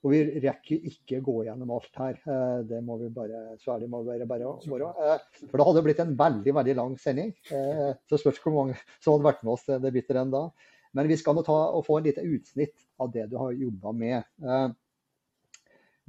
Og 0.00 0.14
vi 0.14 0.20
rekker 0.40 0.86
ikke 0.88 1.20
gå 1.24 1.34
gjennom 1.44 1.72
alt 1.76 1.98
her. 2.00 2.18
Eh, 2.24 2.58
det 2.68 2.80
må 2.84 2.96
vi 3.02 3.10
bare, 3.12 3.42
så 3.60 3.74
ærlig 3.74 3.90
må 3.92 4.00
vi 4.06 4.16
bare 4.24 4.28
være. 4.30 4.92
Eh, 5.04 5.24
for 5.50 5.60
det 5.60 5.66
hadde 5.68 5.82
blitt 5.84 6.02
en 6.04 6.14
veldig 6.16 6.54
veldig 6.56 6.76
lang 6.78 6.94
sending. 7.00 7.34
Eh, 7.52 7.90
så 8.08 8.20
spørs 8.20 8.40
hvor 8.40 8.56
mange 8.56 8.78
som 8.96 9.12
hadde 9.12 9.28
vært 9.28 9.42
med 9.44 9.52
oss 9.56 9.66
det 9.68 9.92
bitter 9.92 10.22
enn 10.22 10.32
da. 10.32 10.46
Men 10.96 11.10
vi 11.10 11.18
skal 11.20 11.36
nå 11.36 11.44
ta 11.46 11.58
og 11.76 11.84
få 11.86 11.98
en 11.98 12.08
lite 12.08 12.24
utsnitt 12.24 12.80
av 13.00 13.12
det 13.14 13.28
du 13.30 13.36
har 13.38 13.52
jobba 13.54 13.92
med. 13.94 14.72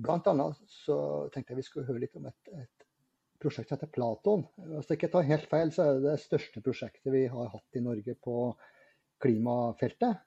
Blant 0.02 0.30
annet 0.32 0.72
så 0.72 0.96
tenkte 1.34 1.54
jeg 1.54 1.60
vi 1.60 1.66
skulle 1.68 1.86
høre 1.86 2.02
litt 2.02 2.16
om 2.18 2.26
et, 2.32 2.54
et 2.56 2.88
prosjekt 3.44 3.70
som 3.70 3.78
heter 3.78 3.92
Platon. 3.94 4.48
Hvis 4.72 4.90
jeg 4.90 4.98
ikke 4.98 5.12
tar 5.14 5.28
helt 5.28 5.46
feil, 5.52 5.70
så 5.76 5.84
er 5.84 6.00
det 6.00 6.08
det 6.08 6.24
største 6.24 6.64
prosjektet 6.66 7.14
vi 7.14 7.28
har 7.30 7.52
hatt 7.54 7.78
i 7.78 7.84
Norge 7.84 8.16
på 8.24 8.38
klimafeltet. 9.22 10.24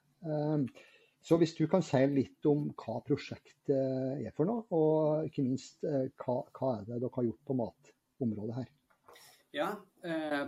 Så 1.25 1.39
hvis 1.41 1.55
du 1.57 1.63
kan 1.65 1.81
si 1.81 2.03
litt 2.11 2.45
om 2.45 2.67
hva 2.77 2.99
prosjektet 3.05 3.71
er 3.73 4.33
for 4.37 4.45
noe, 4.45 4.67
og 4.77 5.25
ikke 5.25 5.45
minst 5.47 5.81
eh, 5.87 6.11
hva, 6.21 6.43
hva 6.53 6.75
er 6.75 6.83
det 6.85 6.99
dere 7.01 7.15
har 7.15 7.25
gjort 7.25 7.47
på 7.49 7.57
matområdet 7.57 8.57
her? 8.59 8.67
Ja, 9.55 9.71
eh, 10.05 10.43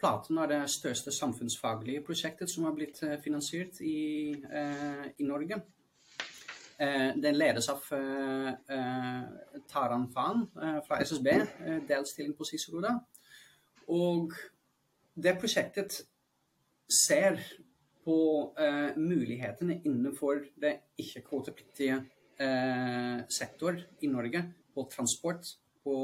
Platen 0.00 0.38
er 0.40 0.48
det 0.48 0.60
største 0.72 1.12
samfunnsfaglige 1.12 2.00
prosjektet 2.06 2.50
som 2.50 2.64
har 2.64 2.76
blitt 2.76 3.02
eh, 3.04 3.18
finansiert 3.20 3.82
i, 3.84 4.32
eh, 4.32 5.02
i 5.18 5.26
Norge. 5.28 5.58
Eh, 6.80 7.10
den 7.20 7.36
ledes 7.36 7.68
av 7.68 7.90
eh, 7.92 8.54
Taran 9.68 10.06
Fan 10.14 10.46
fra 10.86 11.00
SSB, 11.02 11.28
delstilling 11.90 12.32
på 12.38 12.46
Cicero. 12.48 12.80
Og 13.92 14.32
det 15.20 15.36
prosjektet 15.42 15.98
ser 16.88 17.42
på 18.04 18.18
eh, 18.58 18.96
mulighetene 18.96 19.80
innenfor 19.84 20.44
det 20.60 20.72
ikke-kvotepliktige 21.00 21.98
eh, 22.40 23.20
sektor 23.28 23.76
i 24.00 24.10
Norge. 24.10 24.42
På 24.74 24.86
transport, 24.90 25.46
på 25.84 25.98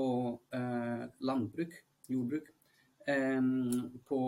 eh, 0.54 1.04
landbruk, 1.24 1.74
jordbruk. 2.12 2.52
Eh, 3.06 3.42
på 4.08 4.20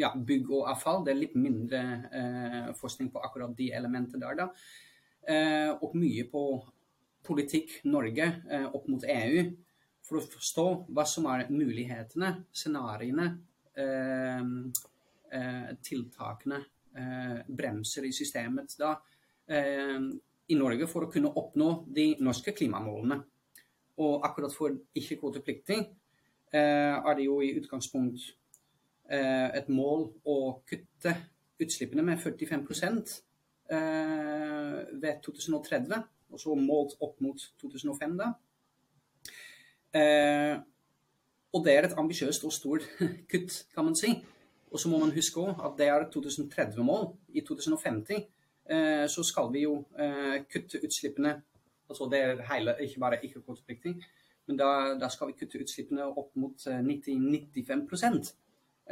ja, 0.00 0.12
bygg 0.16 0.50
og 0.50 0.70
avfall. 0.72 1.02
Det 1.06 1.14
er 1.14 1.20
litt 1.20 1.38
mindre 1.38 1.82
eh, 2.10 2.70
forskning 2.78 3.12
på 3.12 3.22
akkurat 3.22 3.54
de 3.58 3.70
elementene 3.76 4.22
der. 4.24 4.38
da. 4.42 4.48
Eh, 5.22 5.70
og 5.78 5.94
mye 5.98 6.26
på 6.30 6.46
politikk 7.22 7.84
Norge 7.86 8.24
opp 8.74 8.88
mot 8.90 9.04
EU. 9.06 9.44
For 10.02 10.18
å 10.18 10.24
forstå 10.26 10.64
hva 10.90 11.04
som 11.06 11.28
er 11.30 11.44
mulighetene, 11.54 12.32
scenarioene, 12.50 13.28
tiltakene 15.86 16.58
bremser 17.48 18.04
i 18.04 18.12
systemet 18.12 18.74
da, 18.78 18.96
eh, 19.48 20.00
i 20.48 20.58
Norge 20.58 20.88
for 20.90 21.06
å 21.06 21.10
kunne 21.12 21.32
oppnå 21.38 21.68
de 21.94 22.12
norske 22.20 22.52
klimamålene. 22.56 23.22
Og 24.02 24.24
akkurat 24.26 24.54
for 24.54 24.76
ikke-kvotepliktig 24.98 25.78
eh, 26.52 26.94
er 26.96 27.16
det 27.16 27.26
jo 27.26 27.40
i 27.40 27.54
utgangspunkt 27.60 28.32
et 29.12 29.66
mål 29.68 30.06
å 30.24 30.34
kutte 30.64 31.10
utslippene 31.60 32.04
med 32.06 32.20
45% 32.22 33.10
ved 35.02 35.18
2030, 35.26 35.98
og 36.32 36.40
så 36.40 36.54
målt 36.56 36.94
opp 37.04 37.18
mot 37.20 37.42
2005. 37.60 38.14
da. 38.16 38.30
Og 41.52 41.66
det 41.66 41.74
er 41.74 41.90
et 41.90 41.98
ambisiøst 41.98 42.46
og 42.48 42.54
stort 42.56 42.86
kutt, 43.32 43.58
kan 43.74 43.90
man 43.90 43.98
si. 43.98 44.14
Og 44.72 44.80
så 44.80 44.88
må 44.88 44.98
man 44.98 45.12
huske 45.12 45.40
også 45.40 45.68
at 45.68 45.78
det 45.78 45.88
er 45.92 46.08
2030-mål. 46.12 47.10
I 47.36 47.44
2050 47.44 48.14
eh, 48.16 49.06
så 49.08 49.24
skal 49.24 49.52
vi 49.52 49.66
jo 49.66 49.82
eh, 50.00 50.44
kutte 50.48 50.80
utslippene 50.82 51.36
altså 51.92 52.08
Det 52.10 52.18
er 52.24 52.40
hele, 52.48 52.72
ikke 52.80 53.00
bare 53.00 53.20
ikke-kvotepliktig, 53.26 53.94
men 54.48 54.56
da, 54.58 54.94
da, 55.00 55.08
skal 55.12 55.28
vi 55.30 55.38
kutte 55.38 55.60
utslippene 55.62 56.04
opp 56.08 56.30
mot 56.40 56.56
90-95 56.56 58.02
eh, 58.02 58.08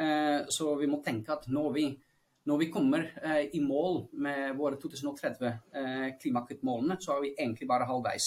eh, 0.04 0.40
Så 0.52 0.64
vi 0.78 0.86
må 0.90 0.96
tenke 1.04 1.32
at 1.32 1.48
når 1.48 1.72
vi, 1.74 2.00
når 2.46 2.56
vi 2.60 2.70
kommer 2.70 3.00
eh, 3.22 3.44
i 3.56 3.60
mål 3.64 4.08
med 4.12 4.56
våre 4.58 4.76
2030-klimakuttmålene, 4.82 6.96
så 7.00 7.12
er 7.16 7.20
vi 7.24 7.34
egentlig 7.38 7.68
bare 7.68 7.86
halvveis. 7.88 8.26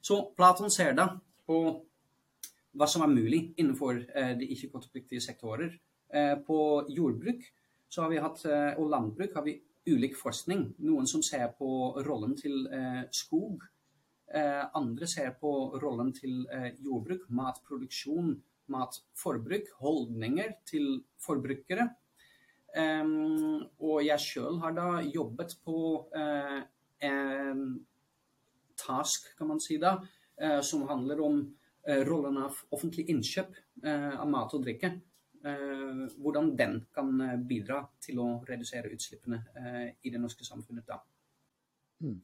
Så 0.00 0.32
Platon 0.36 0.70
ser 0.70 0.92
da 0.98 1.06
på 1.46 1.80
hva 2.70 2.86
som 2.86 3.02
er 3.02 3.08
mulig 3.10 3.54
innenfor 3.58 3.94
de 4.38 4.46
ikke-kvotepliktige 4.54 5.20
sektorer. 5.24 5.70
Eh, 6.12 6.36
på 6.46 6.86
jordbruk 6.90 7.44
hatt, 7.96 8.44
eh, 8.44 8.78
og 8.78 8.88
landbruk 8.90 9.34
har 9.34 9.44
vi 9.46 9.60
ulik 9.86 10.16
forskning. 10.18 10.74
Noen 10.82 11.06
som 11.06 11.22
ser 11.22 11.52
på 11.58 12.02
rollen 12.06 12.34
til 12.36 12.66
eh, 12.66 13.04
skog. 13.10 13.66
Andre 14.30 15.08
ser 15.10 15.32
på 15.40 15.50
rollen 15.82 16.12
til 16.14 16.44
jordbruk, 16.78 17.24
matproduksjon, 17.34 18.36
matforbruk, 18.70 19.72
holdninger 19.82 20.52
til 20.70 21.00
forbrukere. 21.18 21.88
Og 22.78 23.96
jeg 24.06 24.22
sjøl 24.22 24.60
har 24.62 24.76
da 24.76 24.86
jobbet 25.02 25.56
på 25.66 26.06
en 26.14 27.64
task, 28.78 29.32
kan 29.34 29.50
man 29.50 29.58
si 29.58 29.80
da, 29.82 29.96
som 30.62 30.86
handler 30.86 31.24
om 31.26 31.42
rollen 32.06 32.38
av 32.44 32.62
offentlig 32.70 33.08
innkjøp 33.10 33.58
av 33.82 34.30
mat 34.30 34.54
og 34.54 34.62
drikke. 34.62 34.94
Eh, 35.44 36.00
hvordan 36.20 36.56
den 36.56 36.74
kan 36.92 37.20
eh, 37.24 37.38
bidra 37.48 37.80
til 38.02 38.18
å 38.20 38.26
redusere 38.44 38.90
utslippene 38.92 39.38
eh, 39.56 39.86
i 40.04 40.12
det 40.12 40.20
norske 40.20 40.44
samfunnet 40.44 40.84
da. 40.84 40.98
Mm. 42.04 42.18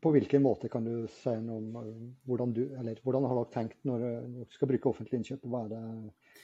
På 0.00 0.12
hvilken 0.14 0.40
måte 0.40 0.70
kan 0.72 0.86
du 0.86 1.04
si 1.12 1.34
noe 1.42 1.58
om 1.58 2.14
hvordan 2.24 2.54
du, 2.56 2.62
eller 2.78 3.02
hvordan 3.04 3.26
har 3.26 3.40
dere 3.40 3.52
tenkt 3.52 3.84
når 3.84 4.04
du 4.46 4.54
skal 4.54 4.70
bruke 4.70 4.88
offentlig 4.88 5.18
innkjøp? 5.18 5.44
Hva, 5.50 5.64
det, 5.68 5.80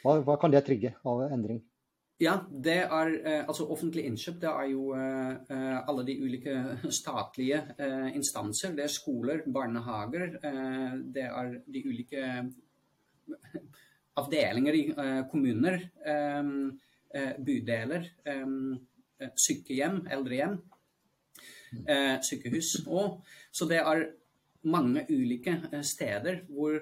hva, 0.03 0.19
hva 0.27 0.37
kan 0.43 0.53
det 0.53 0.65
trigge 0.67 0.93
av 1.07 1.23
endring? 1.31 1.63
Ja, 2.21 2.41
det 2.51 2.79
er 2.83 3.13
altså 3.45 3.69
offentlig 3.71 4.07
innkjøp. 4.09 4.41
Det 4.43 4.51
er 4.51 4.71
jo 4.73 4.89
alle 4.97 6.05
de 6.09 6.17
ulike 6.25 6.57
statlige 6.99 7.61
instanser. 8.19 8.75
Det 8.75 8.89
er 8.89 8.93
skoler, 8.93 9.45
barnehager. 9.47 10.41
det 11.15 11.29
er 11.29 11.53
de 11.71 11.85
ulike 11.87 12.25
avdelinger 14.17 14.77
i 14.77 14.83
uh, 14.97 15.23
kommuner, 15.31 15.81
um, 16.41 16.51
uh, 17.15 17.33
bydeler, 17.45 18.11
um, 18.33 18.77
sykehjem, 19.37 20.03
eldrehjem, 20.13 20.59
sykehus 22.25 22.75
òg. 22.85 23.17
Så 23.53 23.67
det 23.69 23.79
er 23.81 24.03
mange 24.69 25.03
ulike 25.09 25.57
steder 25.85 26.43
hvor 26.53 26.77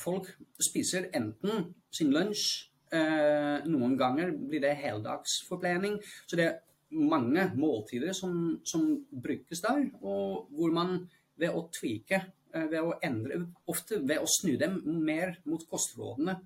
folk 0.00 0.30
spiser 0.60 1.06
enten 1.16 1.68
sin 1.94 2.10
lunsj 2.16 2.70
Eh, 2.90 3.66
noen 3.70 3.92
ganger 3.94 4.32
blir 4.34 4.62
det 4.64 4.74
heldagsforplening. 4.80 6.00
Så 6.26 6.38
det 6.38 6.46
er 6.48 6.58
mange 6.90 7.46
måltider 7.54 8.14
som, 8.16 8.58
som 8.66 8.86
brukes 9.10 9.62
der, 9.62 9.84
og 10.02 10.48
hvor 10.50 10.74
man 10.74 10.96
ved 11.38 11.54
å 11.54 11.68
eh, 11.70 12.24
ved 12.52 12.80
å 12.80 12.96
endre, 13.06 13.40
ofte 13.70 14.00
ved 14.02 14.22
å 14.22 14.28
snu 14.28 14.56
dem 14.60 14.80
mer 15.04 15.36
mot 15.46 15.62
kostrådene, 15.70 16.36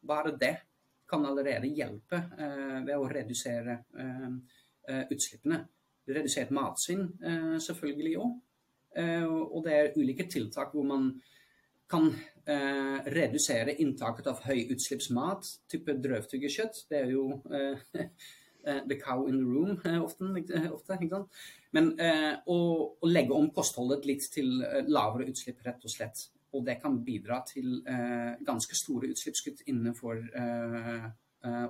bare 0.00 0.32
det 0.40 0.54
kan 1.10 1.26
allerede 1.26 1.68
hjelpe 1.74 2.20
eh, 2.38 2.78
ved 2.86 2.94
å 2.96 3.08
redusere 3.10 3.80
eh, 3.98 4.30
eh 4.88 5.04
utslippene. 5.10 5.60
Redusert 6.10 6.50
matsvinn 6.54 7.04
eh, 7.22 7.58
selvfølgelig 7.62 8.14
òg. 8.18 8.38
og 9.54 9.60
det 9.62 9.74
er 9.74 9.92
ulike 10.00 10.24
tiltak 10.26 10.72
hvor 10.74 10.82
man 10.82 11.04
kan 11.90 12.08
eh, 12.46 12.98
redusere 13.14 13.76
inntaket 13.82 14.26
av 14.30 14.42
høyutslippsmat, 14.46 15.46
type 15.70 15.94
drøvtyggekjøtt. 16.04 16.84
Det 16.90 17.02
er 17.04 17.14
jo 17.14 17.24
eh, 17.50 17.78
eh 17.94 18.10
the 18.88 18.96
cow 18.96 19.26
in 19.26 19.38
the 19.38 19.44
room 19.44 19.80
eh, 19.84 19.98
ofte. 20.02 20.24
ofte 20.72 20.98
ikke 20.98 21.14
sant? 21.14 21.40
Men 21.76 21.92
eh, 22.02 22.34
å, 22.50 22.58
å, 22.98 23.08
legge 23.08 23.36
om 23.36 23.50
kostholdet 23.54 24.06
litt 24.08 24.26
til 24.34 24.60
eh, 24.66 24.84
lavere 24.88 25.28
utslipp, 25.30 25.60
rett 25.66 25.84
og 25.86 25.92
slett. 25.92 26.26
Og 26.50 26.64
det 26.66 26.80
kan 26.82 26.96
bidra 27.06 27.44
til 27.46 27.76
ganske 28.42 28.74
store 28.74 29.12
utslippskutt 29.12 29.60
innenfor 29.70 30.16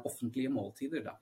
offentlige 0.08 0.48
måltider. 0.48 1.02
Da. 1.04 1.12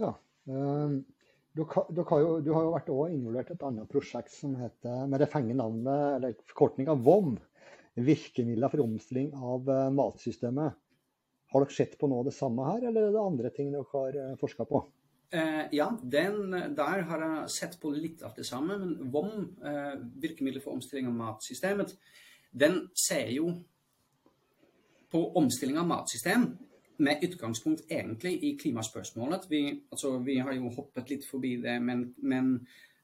Ja. 0.00 0.14
Du, 0.48 1.60
du, 1.60 2.00
har 2.00 2.22
jo, 2.22 2.30
du, 2.40 2.48
har 2.56 2.64
jo, 2.64 2.72
vært 2.72 2.88
involvert 3.12 3.52
i 3.52 3.58
et 3.58 3.66
annet 3.68 3.92
prosjekt 3.92 4.32
som 4.32 4.56
heter, 4.56 5.04
med 5.04 5.20
det 5.20 5.28
fengende 5.34 5.60
navnet, 5.60 6.16
eller 6.16 6.40
forkortninga 6.54 6.96
VOM. 6.96 7.36
Virkemidler 8.08 8.72
for 8.72 8.86
omstilling 8.88 9.36
av 9.36 9.68
matsystemet. 10.00 10.80
Har 11.52 11.62
dere 11.62 11.76
sett 11.76 11.98
på 11.98 12.08
noe 12.10 12.24
av 12.24 12.30
det 12.30 12.36
samme 12.36 12.64
her, 12.66 12.88
eller 12.88 13.08
er 13.08 13.14
det 13.14 13.22
andre 13.22 13.50
ting 13.54 13.72
dere 13.74 13.86
har 13.92 14.16
uh, 14.18 14.38
forska 14.40 14.66
på? 14.68 14.82
Eh, 15.30 15.64
ja, 15.72 15.88
den, 16.02 16.50
der 16.50 17.00
har 17.08 17.22
jeg 17.24 17.50
sett 17.50 17.80
på 17.82 17.90
litt 17.90 18.22
av 18.22 18.36
det 18.36 18.46
samme. 18.46 18.78
Men 18.78 19.10
VOM, 19.10 19.32
eh, 19.58 19.96
virkemidler 20.22 20.62
for 20.62 20.76
omstilling 20.76 21.08
av 21.10 21.16
matsystemet, 21.18 21.96
den 22.52 22.86
ser 22.94 23.32
jo 23.34 23.50
på 25.10 25.22
omstilling 25.38 25.78
av 25.78 25.88
matsystem 25.90 26.46
med 26.98 27.24
utgangspunkt 27.26 27.90
egentlig 27.90 28.38
i 28.44 28.56
klimaspørsmålet. 28.58 29.50
Vi, 29.50 29.62
altså, 29.90 30.16
vi 30.18 30.38
har 30.38 30.54
jo 30.56 30.70
hoppet 30.72 31.10
litt 31.10 31.26
forbi 31.28 31.56
det, 31.62 31.76
men, 31.82 32.08
men 32.22 32.54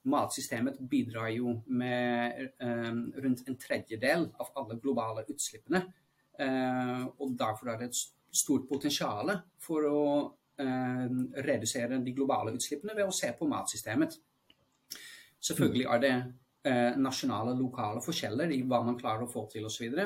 matsystemet 0.08 0.78
bidrar 0.90 1.28
jo 1.34 1.58
med 1.66 2.38
eh, 2.62 2.94
rundt 3.25 3.44
en 3.49 3.58
tredjedel 3.58 4.30
av 4.38 4.54
alle 4.56 4.78
globale 4.80 5.26
utslippene. 5.28 5.84
Uh, 6.40 7.04
og 7.20 7.34
derfor 7.37 7.68
er 7.68 7.76
det 7.76 7.90
et 7.90 7.99
stort 8.32 8.68
potensial 8.68 9.32
for 9.60 9.88
å 9.88 10.04
eh, 10.60 11.08
redusere 11.44 12.00
de 12.02 12.14
globale 12.16 12.54
utslippene 12.56 12.96
ved 12.96 13.08
å 13.08 13.14
se 13.14 13.32
på 13.36 13.48
matsystemet. 13.50 14.16
Selvfølgelig 15.42 15.86
er 15.90 16.02
det 16.02 16.14
eh, 16.68 16.96
nasjonale, 16.96 17.54
lokale 17.58 18.02
forskjeller 18.04 18.54
i 18.54 18.62
hva 18.64 18.82
man 18.86 18.98
klarer 18.98 19.26
å 19.26 19.30
få 19.30 19.44
til 19.52 19.66
osv. 19.68 19.98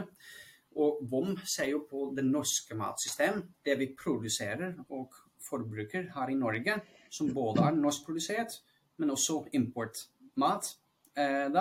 Og 0.76 1.00
VOM 1.08 1.36
ser 1.48 1.70
jo 1.72 1.84
på 1.88 2.10
det 2.16 2.24
norske 2.26 2.76
matsystem, 2.76 3.40
det 3.64 3.78
vi 3.80 3.92
produserer 3.96 4.74
og 4.90 5.14
forbruker 5.46 6.10
her 6.16 6.32
i 6.32 6.38
Norge, 6.38 6.80
som 7.12 7.30
både 7.32 7.64
er 7.64 7.78
norskprodusert, 7.78 8.58
men 9.00 9.12
også 9.14 9.44
importmat. 9.56 10.74
Eh. 11.16 11.60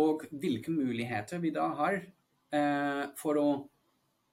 Og 0.00 0.24
hvilke 0.40 0.72
muligheter 0.72 1.40
vi 1.40 1.52
da 1.52 1.68
har 1.76 1.98
eh, 2.00 3.04
for 3.20 3.40
å 3.40 3.48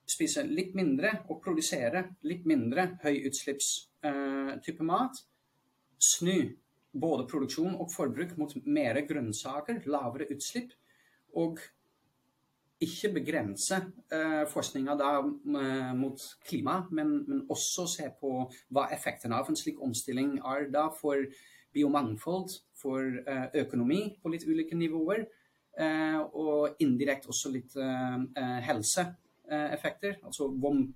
spise 0.10 0.44
litt 0.48 0.75
mindre 0.78 1.20
og 1.30 1.42
produsere 1.44 2.05
litt 2.27 2.48
mindre 2.50 2.88
høyutslippstype 3.03 4.81
eh, 4.81 4.88
mat. 4.88 5.22
Snu 6.00 6.38
både 6.92 7.27
produksjon 7.29 7.75
og 7.77 7.92
forbruk 7.94 8.36
mot 8.40 8.55
mer 8.66 9.01
grønnsaker, 9.07 9.83
lavere 9.92 10.29
utslipp. 10.33 10.74
Og 11.38 11.60
ikke 12.79 13.12
begrense 13.20 13.77
eh, 14.16 14.46
forskninga 14.50 14.96
da 14.98 15.12
mot 16.00 16.22
klima, 16.48 16.79
men, 16.96 17.12
men, 17.27 17.42
også 17.51 17.86
se 17.92 18.07
på 18.22 18.46
hva 18.72 18.88
effekten 18.96 19.36
av 19.36 19.50
en 19.51 19.60
slik 19.60 19.81
omstilling 19.83 20.38
er 20.40 20.70
da 20.72 20.88
for 20.96 21.27
biomangfold, 21.75 22.55
for 22.79 23.03
eh, 23.03 23.50
økonomi 23.62 24.05
på 24.24 24.31
litt 24.31 24.48
ulike 24.48 24.77
nivåer, 24.79 25.25
eh, 25.77 26.20
og 26.33 26.79
indirekte 26.81 27.29
også 27.33 27.51
litt 27.53 27.75
eh, 27.77 28.55
eh, 29.50 29.70
helseeffekter. 29.70 30.20
altså 30.24 30.50
vom 30.62 30.88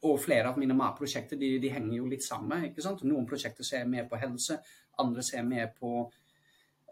og 0.00 0.16
flere 0.16 0.48
av 0.48 0.56
mine 0.56 0.72
matprosjekter 0.72 1.36
de, 1.36 1.58
de, 1.60 1.68
henger 1.68 1.98
jo 1.98 2.06
litt 2.08 2.24
sammen. 2.24 2.70
ikke 2.70 2.80
sant? 2.80 3.02
Noen 3.04 3.26
prosjekter 3.28 3.66
ser 3.66 3.84
mer 3.84 4.06
på 4.08 4.16
helse, 4.16 4.56
andre 4.98 5.22
ser 5.22 5.42
mer 5.44 5.74
på 5.76 6.10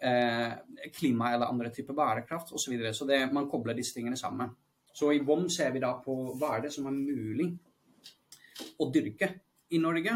Eh, 0.01 0.53
klima 0.93 1.35
eller 1.35 1.47
andre 1.47 1.71
typer 1.71 1.95
bærekraft 1.95 2.53
osv. 2.53 2.65
Så, 2.65 2.71
videre. 2.71 2.95
så 2.95 3.05
det, 3.05 3.33
man 3.33 3.49
kobler 3.51 3.75
disse 3.75 3.95
tingene 3.95 4.17
sammen. 4.17 4.51
Så 4.93 5.13
i 5.13 5.19
VOM 5.19 5.49
ser 5.51 5.73
vi 5.75 5.83
da 5.83 5.93
på 6.03 6.15
hva 6.39 6.57
er 6.57 6.67
det 6.67 6.73
som 6.75 6.87
er 6.87 6.95
mulig 6.95 7.49
å 8.79 8.87
dyrke 8.95 9.33
i 9.75 9.81
Norge, 9.83 10.15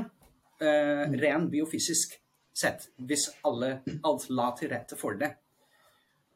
eh, 0.62 1.03
mm. 1.11 1.16
ren 1.18 1.49
biofysisk 1.51 2.14
sett, 2.55 2.88
hvis 2.97 3.29
alle, 3.49 3.81
alt 4.07 4.29
la 4.31 4.53
til 4.59 4.71
rette 4.71 4.99
for 4.99 5.18
det. 5.18 5.33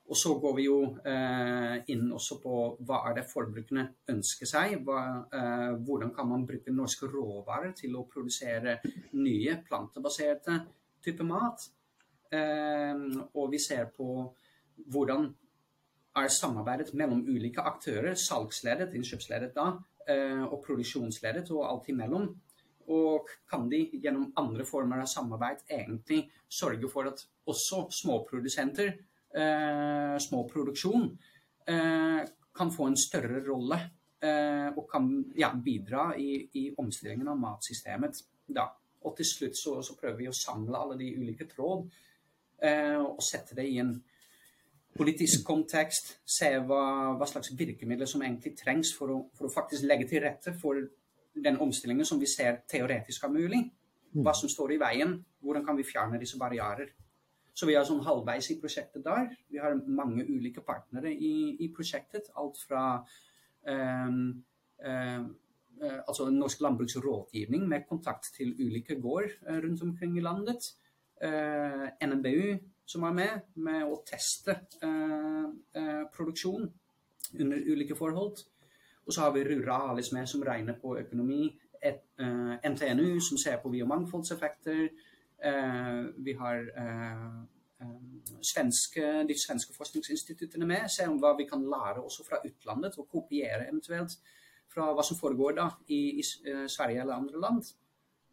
Og 0.07 0.15
så 0.15 0.37
går 0.39 0.53
vi 0.55 0.65
jo 0.69 0.77
eh, 1.03 1.77
inn 1.91 2.05
også 2.15 2.39
på 2.39 2.59
hva 2.87 3.01
er 3.09 3.17
det 3.19 3.25
forbrukerne 3.27 3.87
ønsker 4.13 4.47
seg. 4.47 4.77
Hva, 4.87 5.01
eh, 5.35 5.73
hvordan 5.83 6.13
kan 6.15 6.29
man 6.31 6.45
bruke 6.47 6.75
norske 6.75 7.09
råvarer 7.11 7.75
til 7.75 7.97
å 7.99 8.05
produsere 8.07 8.79
nye 9.19 9.57
plantebaserte 9.67 10.61
typer 11.03 11.27
mat. 11.27 11.67
Eh, 12.31 13.03
og 13.35 13.51
vi 13.51 13.59
ser 13.63 13.91
på 13.97 14.07
hvordan 14.93 15.27
er 16.17 16.33
samarbeidet 16.33 16.95
mellom 16.97 17.25
ulike 17.27 17.65
aktører, 17.67 18.15
salgsledet, 18.15 18.95
innkjøpsledet 18.97 19.53
da, 19.57 19.73
eh, 20.09 20.45
og 20.45 20.63
produksjonsledet 20.65 21.51
og 21.51 21.67
alt 21.67 21.91
imellom. 21.93 22.31
Og 22.95 23.29
kan 23.51 23.67
de 23.69 23.83
gjennom 23.93 24.31
andre 24.39 24.65
former 24.65 25.03
av 25.03 25.11
samarbeid 25.11 25.67
egentlig 25.69 26.23
sørge 26.49 26.89
for 26.91 27.11
at 27.11 27.27
også 27.51 27.89
småprodusenter, 27.91 28.95
eh, 29.37 30.17
småproduksjon, 30.23 31.07
eh, 31.69 32.25
kan 32.57 32.73
få 32.73 32.89
en 32.91 32.99
større 32.99 33.45
rolle 33.47 33.83
og 34.27 34.87
kan 34.91 35.05
ja, 35.39 35.51
bidra 35.63 36.07
i, 36.19 36.41
i, 36.57 36.63
omstillingen 36.81 37.29
av 37.31 37.37
matsystemet. 37.39 38.17
Da. 38.49 38.65
Og 39.07 39.13
til 39.15 39.29
slutt 39.29 39.59
så, 39.61 39.75
så 39.85 39.95
prøver 39.95 40.17
vi 40.19 40.29
å 40.31 40.35
samle 40.35 40.81
alle 40.81 40.97
de 40.99 41.11
ulike 41.21 41.47
tråd 41.47 41.85
Eh, 42.63 43.01
og 43.01 43.21
sette 43.21 43.57
det 43.57 43.67
i 43.69 43.79
en 43.83 43.93
politisk 44.97 45.45
kontekst. 45.45 46.15
Se 46.25 46.55
hva, 46.65 46.83
hva 47.19 47.29
slags 47.29 47.53
virkemidler 47.57 48.09
som 48.09 48.23
egentlig 48.25 48.55
trengs 48.57 48.95
for 48.97 49.13
å, 49.13 49.19
for 49.37 49.49
å, 49.49 49.53
faktisk 49.53 49.85
legge 49.85 50.09
til 50.09 50.25
rette 50.25 50.55
for 50.57 50.81
den 51.37 51.59
omstillingen 51.61 52.09
som 52.09 52.21
vi 52.21 52.29
ser 52.31 52.63
teoretisk 52.69 53.27
er 53.27 53.35
mulig. 53.35 53.61
Hva 54.17 54.33
som 54.37 54.49
står 54.49 54.73
i 54.73 54.81
veien, 54.81 55.19
hvordan 55.45 55.67
kan 55.67 55.77
vi 55.77 55.85
fjerne 55.85 56.21
disse 56.21 56.41
barrierer. 56.41 56.95
Så 57.57 57.69
vi 57.69 57.77
er 57.77 57.87
sånn 57.89 58.05
halvveis 58.05 58.51
i 58.53 58.59
prosjektet 58.61 59.05
der. 59.07 59.31
Vi 59.49 59.61
har 59.63 59.79
mange 59.89 60.27
ulike 60.29 60.61
partnere 60.65 61.13
i, 61.13 61.57
i 61.65 61.71
prosjektet. 61.73 62.29
Alt 62.37 62.61
fra 62.61 62.83
um, 63.65 64.19
uh, 64.85 65.23
altså 66.03 66.29
Norsk 66.33 66.61
landbruksrådgivning 66.65 67.65
med 67.71 67.87
kontakt 67.89 68.29
til 68.37 68.53
ulike 68.61 68.99
gård 69.01 69.33
uh, 69.49 69.57
rundt 69.65 69.87
omkring 69.89 70.19
i 70.21 70.25
landet 70.25 70.75
Uh, 71.25 72.09
NMBU 72.09 72.59
som 72.85 73.07
er 73.09 73.13
med, 73.17 73.45
med 73.65 73.87
å 73.89 74.03
teste 74.05 74.53
uh, 74.85 75.47
uh, 75.49 76.03
produksjon 76.13 76.67
under 77.41 77.71
ulike 77.73 77.97
forhold. 77.97 78.43
Og 79.07 79.15
så 79.15 79.23
har 79.25 79.33
vi 79.33 79.47
Ruralis 79.47 80.13
med, 80.13 80.29
som 80.29 80.45
regner 80.45 80.77
på 80.83 80.97
økonomi. 80.99 81.47
Et, 81.83 82.03
eh, 82.19 82.71
NTNU, 82.71 83.21
som 83.23 83.39
ser 83.39 83.61
på 83.63 83.71
biomangfoldseffekter. 83.71 84.89
Eh, 85.45 86.01
vi 86.25 86.33
har 86.39 86.65
svenske, 88.41 89.03
de 89.29 89.35
svenske 89.37 89.75
forskningsinstituttene 89.77 90.67
med. 90.67 90.87
Se 90.89 91.05
om 91.09 91.19
hva 91.21 91.35
vi 91.37 91.45
kan 91.49 91.61
lære 91.61 92.01
også 92.01 92.25
fra 92.25 92.41
utlandet, 92.45 92.97
og 92.97 93.09
kopiere 93.13 93.67
eventuelt 93.69 94.17
fra 94.73 94.89
hva 94.97 95.05
som 95.05 95.19
foregår 95.19 95.59
da 95.59 95.67
i, 95.93 96.19
i 96.21 96.25
Sverige 96.25 97.03
eller 97.03 97.21
andre 97.21 97.43
land. 97.43 97.69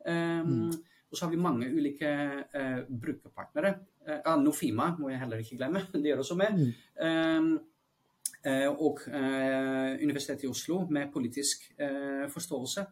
Um, 0.08 0.48
mm. 0.48 0.72
Og 1.12 1.18
så 1.18 1.26
har 1.26 1.32
vi 1.34 1.42
mange 1.44 1.68
ulike 1.76 2.10
uh, 2.56 2.80
brukerpartnere. 2.88 3.74
Uh, 4.08 4.32
Nofima 4.42 4.94
må 5.00 5.12
jeg 5.12 5.20
heller 5.20 5.44
ikke 5.44 5.60
glemme, 5.60 5.84
de 6.04 6.10
er 6.10 6.24
også 6.24 6.39
med. 6.39 6.63
Mm. 7.00 7.60
Eh, 8.44 8.68
og 8.68 9.00
uh, 9.08 9.96
Universitetet 10.04 10.44
i 10.44 10.52
Oslo 10.52 10.82
med 10.92 11.12
politisk 11.13 11.70
eh, 11.80 12.26
forståelse. 12.32 12.86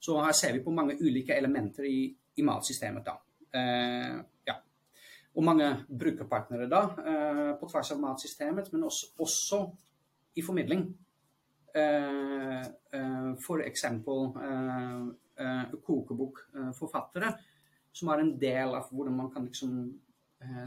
Så 0.00 0.16
her 0.24 0.32
ser 0.32 0.52
vi 0.56 0.62
på 0.64 0.72
mange 0.72 0.96
ulike 1.00 1.36
elementer 1.36 1.84
i, 1.84 2.16
i 2.36 2.42
matsystemet. 2.42 3.04
da. 3.04 3.16
Eh, 3.54 4.16
ja. 4.46 4.56
Og 5.36 5.44
mange 5.44 5.68
brukerpartnere 5.86 6.68
da, 6.70 6.80
på 7.60 7.68
tvers 7.68 7.90
av 7.92 8.00
matsystemet, 8.00 8.70
men 8.72 8.86
også, 8.88 9.10
også 9.20 9.58
i 10.36 10.44
formidling. 10.44 10.86
uh, 11.76 12.64
f.eks. 13.36 13.84
Uh, 13.84 15.10
kokebokforfattere, 15.84 17.34
som 17.92 18.08
er 18.08 18.22
en 18.22 18.32
del 18.40 18.72
av 18.78 18.88
hvordan 18.88 19.16
man 19.18 19.28
kan 19.34 19.44
liksom 19.44 19.76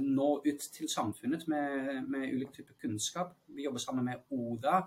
nå 0.01 0.27
ut 0.45 0.63
til 0.73 0.89
samfunnet 0.89 1.47
med, 1.49 2.05
med 2.09 2.33
ulik 2.33 2.53
type 2.53 2.73
kunnskap. 2.81 3.33
Vi 3.47 3.65
jobber 3.65 3.81
sammen 3.81 4.05
med 4.05 4.21
ODA, 4.29 4.79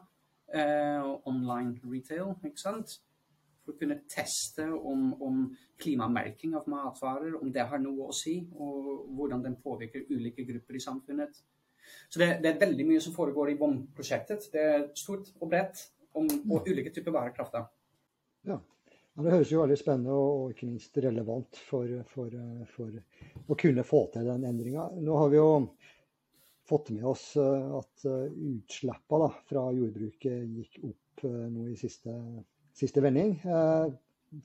online 1.26 1.78
retail, 1.87 2.35
ikke 2.44 2.62
sant? 2.62 2.96
For 3.62 3.75
å 3.75 3.79
kunne 3.79 4.01
teste 4.11 4.66
om, 4.72 5.12
om, 5.22 5.44
klimamerking 5.83 6.55
av 6.55 6.68
matvarer, 6.70 7.35
om 7.40 7.51
det 7.51 7.64
har 7.66 7.81
noe 7.83 8.11
å 8.11 8.14
si, 8.14 8.37
og 8.55 9.09
hvordan 9.16 9.42
den 9.42 9.57
påvirker 9.62 10.05
ulike 10.11 10.44
grupper 10.46 10.79
i 10.79 10.83
samfunnet. 10.83 11.40
Så 12.09 12.20
det, 12.22 12.29
det 12.44 12.53
er 12.53 12.61
veldig 12.61 12.87
mye 12.87 13.03
som 13.03 13.14
foregår 13.16 13.51
i 13.51 13.57
BOM-prosjektet. 13.59 14.46
Det 14.53 14.62
er 14.62 14.85
stort 14.98 15.33
og 15.40 15.51
bredt, 15.51 15.88
om, 16.18 16.29
og 16.29 16.68
ulike 16.68 16.92
typer 16.94 17.14
varekraft. 17.16 17.59
Ja. 17.59 17.64
ja. 18.53 18.61
Det 19.12 19.33
høres 19.35 19.51
jo 19.53 19.61
veldig 19.61 19.77
spennende 19.77 20.14
og, 20.16 20.53
ikke 20.55 20.70
minst 20.70 20.96
relevant 21.05 21.59
for, 21.66 21.90
for, 22.09 22.37
for 22.72 23.51
å 23.51 23.59
kunne 23.59 23.85
få 23.85 24.07
til 24.14 24.31
den 24.31 24.46
endringa. 24.48 24.87
Nå 25.03 25.18
har 25.18 25.33
vi 25.33 25.40
jo 25.40 25.51
fått 26.68 26.90
med 26.94 27.05
oss 27.05 27.37
eh, 27.37 27.77
at 27.77 28.07
eh, 28.09 28.33
utslippene 28.55 29.29
fra 29.51 29.66
jordbruket 29.77 30.46
gikk 30.57 30.79
opp 30.88 31.25
eh, 31.29 31.46
nå 31.53 31.68
i 31.72 31.77
siste, 31.77 32.14
siste 32.78 33.02
vending. 33.04 33.37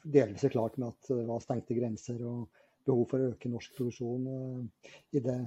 Delvis 0.04 0.44
er 0.44 0.54
klart 0.54 0.78
med 0.78 0.92
at 0.92 1.12
det 1.14 1.28
var 1.30 1.44
stengte 1.44 1.78
grenser 1.78 2.20
og 2.28 2.48
behov 2.88 3.08
for 3.12 3.24
å 3.24 3.32
øke 3.32 3.52
norsk 3.52 3.76
produksjon 3.78 4.28
i 5.16 5.24
det, 5.24 5.40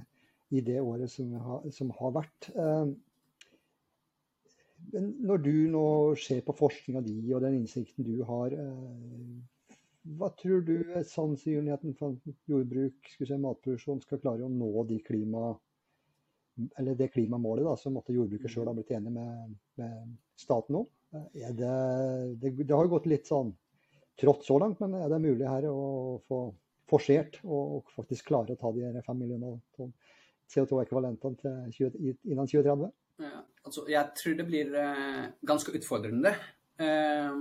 i 0.57 0.63
det 0.65 0.81
året 0.81 1.13
som 1.13 1.33
har, 1.45 1.69
som 1.77 1.93
har 1.99 2.17
vært. 2.17 2.51
Men 4.91 5.09
når 5.29 5.43
du 5.45 5.55
nå 5.71 5.87
ser 6.19 6.41
på 6.45 6.57
forskninga 6.57 7.03
di 7.05 7.19
og 7.35 7.45
den 7.45 7.61
innsikten 7.61 8.07
du 8.07 8.23
har, 8.29 8.57
hva 10.17 10.31
tror 10.41 10.63
du 10.65 10.77
er 10.97 11.05
sannsynligheten 11.05 11.97
for 11.99 12.17
at 12.17 12.49
jordbruk, 12.49 13.11
si, 13.13 13.27
matproduksjon, 13.37 14.01
skal 14.07 14.23
klare 14.23 14.47
å 14.47 14.53
nå 14.53 14.87
de 14.89 14.97
klima 15.05 15.53
det 16.97 17.09
klimamålet 17.15 17.65
da, 17.65 17.77
som 17.79 17.97
jordbruket 17.97 18.53
sjøl 18.53 18.69
har 18.69 18.77
blitt 18.77 18.91
enig 18.97 19.13
med, 19.15 19.53
med 19.81 20.17
staten 20.41 20.83
om. 20.83 20.89
Det, 21.11 21.53
det, 21.59 22.51
det, 22.63 22.75
har 22.75 22.91
gått 22.91 23.09
litt 23.11 23.27
sånn 23.27 23.51
trått 24.21 24.45
så 24.47 24.59
langt, 24.63 24.81
men 24.83 24.95
er 25.01 25.11
det 25.11 25.23
mulig 25.23 25.49
her 25.49 25.67
å 25.71 26.21
få 26.29 26.43
forsert 26.91 27.41
og, 27.47 27.91
faktisk 27.97 28.31
klare 28.31 28.55
å 28.55 28.61
ta 28.61 28.73
de 28.75 29.03
fem 29.07 29.19
millioner 29.19 29.59
tonn 29.77 29.93
CO2-ekvivalentene 30.51 31.35
innen 31.71 32.49
2030? 32.51 32.89
Ja, 33.23 33.43
altså, 33.67 33.85
jeg 33.91 34.17
tror 34.19 34.39
det 34.39 34.47
blir 34.49 34.73
eh, 34.81 35.27
ganske 35.47 35.75
utfordrende. 35.77 36.33
Eh, 36.81 37.37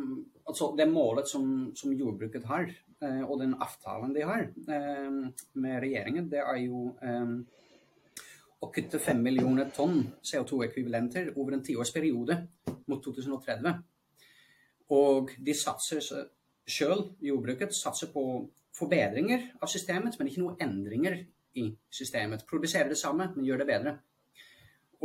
altså, 0.45 0.71
det 0.77 0.89
målet 0.91 1.29
som, 1.31 1.71
som 1.77 1.93
jordbruket 1.95 2.45
har, 2.49 2.69
eh, 3.01 3.23
og 3.23 3.39
den 3.41 3.55
avtalen 3.57 4.13
de 4.13 4.27
har 4.27 4.45
med 4.59 5.79
regjeringen, 5.85 6.29
det 6.29 6.43
er 6.43 6.61
jo 6.65 6.89
eh, 7.01 7.33
å 8.59 8.69
kutte 8.75 8.99
5 8.99 9.21
millioner 9.23 9.69
tonn 9.75 10.01
CO2-ekvivalenter 10.25 11.31
over 11.37 11.55
en 11.55 11.63
tiårsperiode 11.63 12.35
mot 12.91 13.01
2030. 13.03 13.79
Og 14.95 15.31
de 15.39 15.55
satser 15.55 16.03
sjøl, 16.69 17.05
jordbruket, 17.23 17.75
satser 17.75 18.11
på 18.13 18.23
forbedringer 18.75 19.53
av 19.63 19.71
systemet, 19.71 20.17
men 20.19 20.29
ikke 20.29 20.43
noen 20.43 20.59
endringer 20.63 21.21
i 21.59 21.69
systemet. 21.93 22.45
Produserer 22.49 22.91
det 22.91 22.99
samme, 22.99 23.31
men 23.35 23.47
gjør 23.47 23.63
det 23.63 23.69
bedre. 23.69 23.95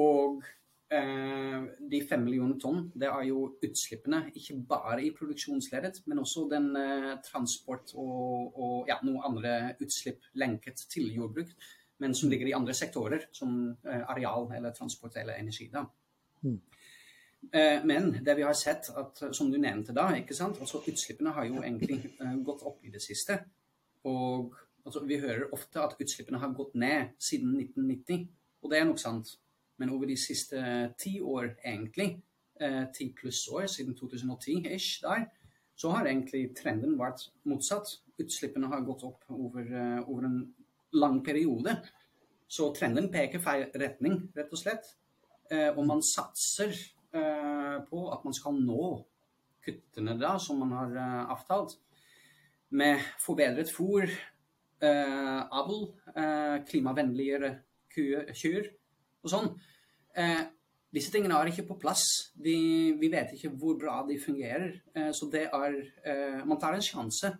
Og 0.02 0.42
eh, 0.90 1.62
de 1.92 2.02
5 2.10 2.26
millioner 2.26 2.58
tonn, 2.60 2.88
det 2.98 3.08
er 3.08 3.28
jo 3.28 3.46
utslippene 3.64 4.24
ikke 4.34 4.58
bare 4.68 4.98
i 5.06 5.14
produksjonsleddet, 5.14 6.02
men 6.10 6.24
også 6.24 6.48
den 6.50 6.68
eh, 6.80 7.14
transport 7.24 7.94
og, 7.94 8.58
og 8.58 8.90
ja, 8.90 8.98
noen 9.06 9.22
andre 9.30 9.54
utslipp 9.78 10.26
lenket 10.42 10.86
til 10.90 11.12
jordbruk 11.14 11.54
men 11.98 12.14
som 12.14 12.30
ligger 12.30 12.46
i 12.46 12.54
andre 12.56 12.74
sektorer, 12.74 13.28
som 13.32 13.76
eh, 13.86 14.10
areal 14.10 14.50
eller 14.56 14.70
transport 14.70 15.16
eller 15.16 15.38
energi. 15.38 15.68
da. 15.72 15.84
Mm. 16.42 16.60
Eh, 17.52 17.84
men 17.84 18.24
det 18.24 18.34
vi 18.34 18.42
har 18.42 18.52
sett, 18.52 18.90
at, 18.96 19.22
som 19.36 19.50
du 19.50 19.58
nevnte 19.58 19.94
da, 19.94 20.08
ikke 20.16 20.34
sant? 20.34 20.58
Altså, 20.60 20.82
utslippene 20.88 21.34
har 21.36 21.46
jo 21.48 21.62
egentlig 21.62 22.00
uh, 22.20 22.34
gått 22.44 22.64
opp 22.66 22.84
i 22.84 22.92
det 22.92 23.02
siste. 23.02 23.38
Og 24.10 24.54
altså, 24.84 25.04
vi 25.04 25.20
hører 25.20 25.52
ofte 25.54 25.82
at 25.82 25.96
utslippene 26.00 26.40
har 26.42 26.54
gått 26.56 26.74
ned 26.74 27.14
siden 27.18 27.54
1990, 27.60 28.28
og 28.62 28.70
det 28.72 28.80
er 28.80 28.88
nok 28.88 29.00
sant. 29.00 29.36
Men 29.78 29.90
over 29.90 30.06
de 30.06 30.16
siste 30.16 30.60
ti 30.98 31.18
år, 31.20 31.56
egentlig, 31.64 32.16
ti 32.94 33.08
uh, 33.10 33.14
pluss 33.20 33.46
år, 33.48 33.66
siden 33.66 33.96
2010-ish 33.98 35.02
der, 35.02 35.26
så 35.76 35.90
har 35.90 36.06
egentlig 36.06 36.52
trenden 36.54 36.98
vært 36.98 37.28
motsatt. 37.50 37.96
Utslippene 38.22 38.70
har 38.70 38.84
gått 38.86 39.02
opp 39.06 39.24
over, 39.28 39.66
uh, 39.66 40.08
over 40.08 40.28
en 40.28 40.38
lang 40.94 41.20
periode. 41.24 41.76
Så 42.48 42.70
trenden 42.76 43.10
peker 43.12 43.42
feil 43.42 43.66
retning, 43.80 44.20
rett 44.36 44.52
og 44.52 44.60
slett. 44.60 44.90
Eh, 45.50 45.70
og 45.74 45.82
man 45.88 46.02
satser 46.04 46.72
eh, 46.74 47.76
på 47.88 48.06
at 48.12 48.24
man 48.24 48.36
skal 48.36 48.56
nå 48.60 48.94
kuttene 49.64 50.16
da, 50.20 50.36
som 50.40 50.60
man 50.62 50.74
har 50.76 50.96
eh, 51.00 51.20
avtalt. 51.34 51.76
Med 52.74 53.02
forbedret 53.22 53.70
fôr, 53.70 54.08
eh, 54.08 55.40
avl, 55.60 55.86
eh, 56.14 56.58
klimavennligere 56.68 57.54
kyr 57.94 58.68
og 59.22 59.30
sånn. 59.30 59.50
Eh, 60.18 60.42
disse 60.94 61.10
tingene 61.10 61.38
er 61.38 61.50
ikke 61.50 61.66
på 61.68 61.78
plass. 61.80 62.04
Vi, 62.38 62.56
vi, 63.00 63.10
vet 63.10 63.34
ikke 63.34 63.52
hvor 63.58 63.78
bra 63.78 63.96
de 64.06 64.18
fungerer. 64.22 64.76
så 65.10 65.26
det 65.26 65.48
er 65.50 66.44
Man 66.46 66.60
tar 66.62 66.76
en 66.76 66.84
sjanse 66.86 67.32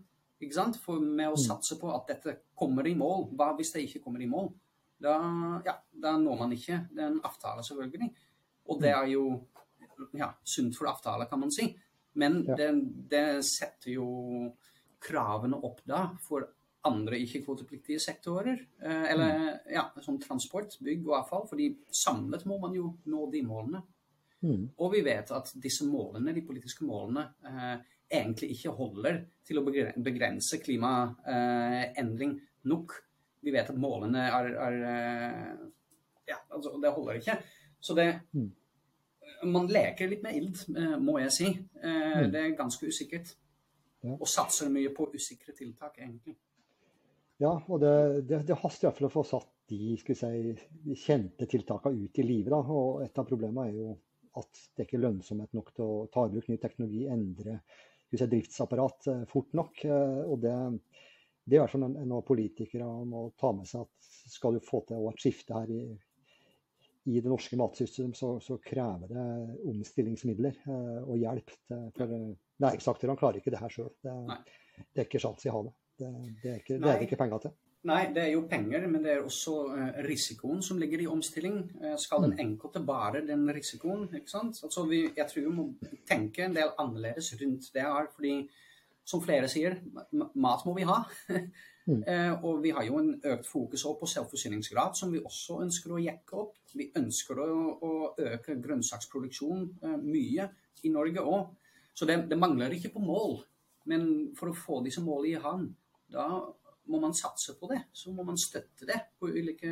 ikke 0.42 0.56
sant? 0.56 0.78
For 0.82 0.98
med 0.98 1.30
å 1.30 1.36
mm. 1.36 1.44
satse 1.44 1.78
på 1.80 1.92
at 1.94 2.10
dette 2.10 2.36
kommer 2.56 2.86
i 2.86 2.94
mål. 2.98 3.28
Hva 3.36 3.52
hvis 3.58 3.72
det 3.74 3.86
ikke 3.86 4.04
kommer 4.06 4.22
i 4.22 4.30
mål? 4.30 4.50
Da, 5.04 5.16
ja, 5.66 5.74
da 5.90 6.14
når 6.20 6.38
man 6.44 6.54
ikke 6.54 6.84
den 6.94 7.18
avtalen, 7.24 7.66
selvfølgelig. 7.66 8.10
Og 8.70 8.80
det 8.80 8.92
er 8.94 9.08
jo 9.12 9.24
ja, 10.16 10.30
sunt 10.44 10.76
for 10.76 10.88
avtalen, 10.90 11.28
kan 11.30 11.40
man 11.40 11.52
si. 11.52 11.68
Men 12.20 12.42
ja. 12.46 12.56
det, 12.56 12.68
det, 13.10 13.24
setter 13.46 13.96
jo 13.96 14.08
kravene 15.02 15.58
opp 15.66 15.82
da 15.88 16.06
for 16.22 16.46
andre 16.88 17.18
ikke-kvotepliktige 17.24 18.00
sektorer. 18.02 18.60
Eh, 18.80 19.04
eller 19.12 19.38
mm. 19.40 19.72
ja, 19.74 19.88
som 20.04 20.20
transport, 20.20 20.78
bygg 20.84 21.08
og 21.08 21.18
avfall. 21.22 21.48
fordi 21.48 21.70
samlet 21.90 22.46
må 22.46 22.58
man 22.62 22.76
jo 22.76 22.92
nå 23.10 23.26
de 23.32 23.42
målene. 23.46 23.82
Mm. 24.44 24.64
Og 24.76 24.92
vi 24.92 25.00
vet 25.04 25.30
at 25.32 25.54
disse 25.56 25.86
målene, 25.88 26.34
de 26.36 26.44
politiske 26.44 26.84
målene, 26.84 27.30
eh, 27.48 27.76
egentlig 28.10 28.50
ikke 28.54 28.74
holder 28.76 29.20
til 29.46 29.60
å 29.60 29.64
begrense 29.66 30.58
klimaendring 30.62 32.36
nok. 32.70 32.96
Vi 33.44 33.52
vet 33.52 33.70
at 33.70 33.80
målene 33.80 34.26
er, 34.30 34.50
er 34.66 34.76
eh, 34.90 35.64
Ja, 36.28 36.38
altså, 36.48 36.78
det 36.80 36.92
holder 36.96 37.20
ikke. 37.20 37.38
Så 37.80 37.96
det 37.96 38.06
mm. 38.32 38.52
Man 39.50 39.66
leker 39.68 40.08
litt 40.08 40.22
med 40.24 40.36
ild, 40.38 40.60
eh, 40.72 40.94
må 41.00 41.18
jeg 41.20 41.32
si. 41.34 41.48
Eh, 41.50 42.20
mm. 42.24 42.30
Det 42.32 42.40
er 42.40 42.56
ganske 42.56 42.88
usikkert. 42.88 43.34
Og 44.04 44.28
satser 44.28 44.68
mye 44.72 44.90
på 44.92 45.08
usikre 45.14 45.54
tiltak, 45.56 45.96
egentlig. 45.98 46.36
Ja, 47.40 47.54
og 47.56 47.80
det, 47.80 47.94
det, 48.28 48.42
det 48.48 48.58
haster 48.60 48.88
iallfall 48.88 49.08
å 49.08 49.12
få 49.14 49.24
satt 49.26 49.48
de, 49.72 49.94
si, 49.96 50.52
de 50.84 50.96
kjente 50.98 51.48
tiltakene 51.50 52.04
ut 52.04 52.20
i 52.20 52.26
livet. 52.26 52.52
Og 52.52 53.00
et 53.04 53.20
av 53.20 53.28
problemene 53.28 53.64
er 53.68 53.78
jo 53.78 53.94
at 54.40 54.62
det 54.74 54.86
ikke 54.86 54.98
er 54.98 55.04
lønnsomhet 55.06 55.56
nok 55.56 55.72
til 55.74 55.84
å 55.86 56.06
ta 56.12 56.26
i 56.26 56.32
bruk 56.32 56.48
ny 56.50 56.58
teknologi, 56.62 57.04
endre 57.10 57.60
si, 58.20 58.28
driftsapparat 58.30 59.06
eh, 59.12 59.22
fort 59.30 59.52
nok. 59.56 59.84
Eh, 59.84 60.22
og 60.24 60.40
det, 60.42 60.54
det 61.44 61.56
er 61.56 61.60
i 61.60 61.62
hvert 61.62 61.74
fall 61.74 61.86
noe 61.94 62.26
politikere 62.26 62.88
må 63.08 63.28
ta 63.40 63.52
med 63.56 63.68
seg 63.68 63.86
at 63.86 64.10
skal 64.34 64.56
du 64.56 64.64
få 64.64 64.82
til 64.88 65.08
et 65.10 65.20
skifte 65.20 65.56
her 65.56 65.70
i, 65.72 65.82
i 67.12 67.20
det 67.20 67.28
norske 67.28 67.58
matsystemet, 67.60 68.16
så, 68.16 68.34
så, 68.40 68.56
krever 68.64 69.10
det 69.10 69.26
omstillingsmidler 69.72 70.62
eh, 70.64 71.00
og 71.02 71.20
hjelp. 71.20 71.54
Til, 71.68 71.90
for 71.98 72.16
næringsaktørene 72.64 73.20
klarer 73.20 73.40
ikke 73.40 73.52
det 73.54 73.60
her 73.60 73.72
sjøl. 73.72 73.92
Det, 74.04 74.16
det, 74.86 75.02
er 75.02 75.08
ikke 75.08 75.22
sjans 75.22 75.44
i 75.44 75.52
havet. 75.52 75.76
Det, 76.00 76.10
det, 76.42 76.50
er 76.50 76.62
ikke, 76.62 76.80
det 76.80 76.90
er 76.90 77.06
ikke 77.06 77.20
penger 77.20 77.46
til. 77.46 77.56
Nei, 77.84 78.06
det 78.16 78.22
er 78.22 78.30
jo 78.32 78.46
penger, 78.48 78.86
men 78.88 79.02
det 79.04 79.12
er 79.12 79.24
også 79.24 79.54
uh, 79.68 79.96
risikoen 80.06 80.62
som 80.64 80.78
ligger 80.80 81.02
i 81.04 81.08
omstilling. 81.10 81.58
Uh, 81.82 81.92
skal 82.00 82.24
den 82.24 82.32
mm. 82.32 82.40
enkelte 82.46 82.80
bære 82.80 83.20
den 83.28 83.44
risikoen? 83.52 84.06
ikke 84.16 84.32
sant? 84.32 84.62
Altså, 84.64 84.86
vi, 84.88 85.02
jeg 85.16 85.26
tror 85.28 85.44
vi 85.44 85.52
må 85.52 85.66
tenke 86.08 86.46
en 86.46 86.56
del 86.56 86.72
annerledes 86.80 87.34
rundt 87.42 87.68
det 87.74 87.84
her. 87.84 88.08
fordi 88.14 88.38
som 89.04 89.20
flere 89.20 89.50
sier, 89.52 89.76
mat 90.16 90.64
må 90.64 90.72
vi 90.78 90.86
ha. 90.88 91.02
mm. 91.90 92.00
uh, 92.08 92.32
og 92.48 92.62
vi 92.64 92.72
har 92.72 92.88
jo 92.88 93.02
en 93.02 93.12
økt 93.34 93.50
fokus 93.50 93.84
på 94.00 94.08
selvforsyningsgrad, 94.14 94.96
som 94.96 95.12
vi 95.12 95.20
også 95.20 95.60
ønsker 95.66 95.92
å 95.92 96.00
jekke 96.00 96.40
opp. 96.40 96.56
Vi 96.72 96.88
ønsker 96.96 97.44
å, 97.44 97.50
å 97.84 97.92
øke 98.16 98.56
grønnsaksproduksjon 98.64 99.68
mye 100.00 100.48
i 100.88 100.96
Norge 100.96 101.20
òg. 101.20 101.52
Så 101.94 102.08
det, 102.08 102.22
det, 102.32 102.40
mangler 102.40 102.72
ikke 102.74 102.96
på 102.96 103.04
mål. 103.04 103.42
Men 103.92 104.08
for 104.38 104.50
å 104.50 104.56
få 104.56 104.80
disse 104.82 105.04
målene 105.04 105.36
i 105.36 105.44
havn, 105.44 105.68
da 106.10 106.30
må 106.90 107.00
man 107.00 107.14
satse 107.16 107.54
på 107.58 107.68
det. 107.70 107.80
Så 107.92 108.12
må 108.12 108.24
man 108.26 108.38
støtte 108.40 108.86
det 108.88 109.00
på 109.18 109.30
ulike 109.32 109.70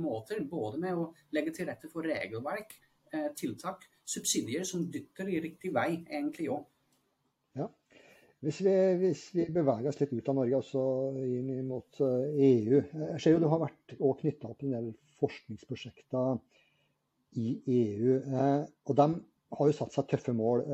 måter. 0.00 0.42
Både 0.48 0.80
med 0.80 0.98
å 0.98 1.10
legge 1.36 1.54
til 1.56 1.68
rette 1.68 1.90
for 1.92 2.06
regelverk, 2.08 2.74
eh, 3.12 3.28
tiltak, 3.36 3.84
subsidier 4.04 4.64
som 4.68 4.86
dytter 4.90 5.28
i 5.28 5.40
riktig 5.44 5.72
vei, 5.74 6.04
egentlig 6.08 6.48
òg. 6.52 6.64
Ja. 7.60 7.68
Hvis 8.42 8.62
vi, 8.64 8.74
hvis 8.98 9.26
vi, 9.36 9.46
beveger 9.54 9.88
oss 9.88 10.00
litt 10.00 10.14
ut 10.16 10.28
av 10.28 10.38
Norge, 10.40 10.58
også 10.58 10.80
inn 11.22 11.52
mot 11.68 12.00
EU. 12.02 12.80
Jeg 12.80 13.20
ser 13.22 13.36
jo 13.36 13.42
du 13.44 13.50
har 13.52 13.62
vært 13.62 13.94
knytta 14.00 14.50
opp 14.50 14.64
en 14.64 14.74
del 14.74 14.88
forskningsprosjekter 15.20 16.40
i 17.38 17.52
EU. 17.76 18.16
Og 18.88 18.96
de 18.98 19.06
har 19.52 19.68
jo 19.68 19.76
satt 19.76 19.94
seg 19.94 20.08
tøffe 20.10 20.34
mål 20.34 20.64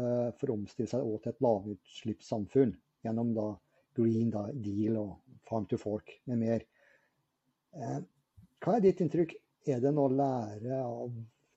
for 0.40 0.48
å 0.48 0.56
omstille 0.56 0.88
seg 0.88 1.04
til 1.04 1.34
et 1.34 1.44
lavutslippssamfunn 1.44 2.72
gjennom 3.04 3.34
da 3.36 3.50
Green 3.98 4.30
Deal 4.32 4.96
og 5.02 5.16
Farm 5.48 5.66
to 5.70 5.78
Fork 5.80 6.14
med 6.30 6.40
mer. 6.42 6.64
Hva 7.74 8.76
er 8.76 8.84
ditt 8.84 9.02
inntrykk? 9.04 9.34
Er 9.68 9.82
det 9.82 9.92
noe 9.94 10.08
å 10.08 10.16
lære 10.16 10.78
av 10.80 11.12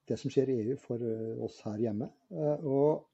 det 0.10 0.18
som 0.20 0.32
skjer 0.34 0.52
i 0.52 0.58
EU 0.66 0.78
for 0.82 1.04
oss 1.46 1.62
her 1.68 1.80
hjemme? 1.86 2.10
Og 2.32 3.08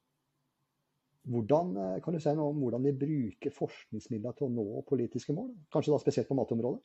hvordan, 1.28 1.76
kan 2.04 2.16
du 2.16 2.22
si 2.24 2.34
noe 2.38 2.54
om 2.54 2.64
hvordan 2.64 2.88
vi 2.88 2.96
bruker 2.98 3.54
forskningsmidler 3.54 4.38
til 4.38 4.48
å 4.48 4.54
nå 4.54 4.84
politiske 4.88 5.36
mål? 5.36 5.52
Kanskje 5.74 5.94
da 5.94 6.02
spesielt 6.02 6.30
på 6.30 6.38
matområdet? 6.40 6.82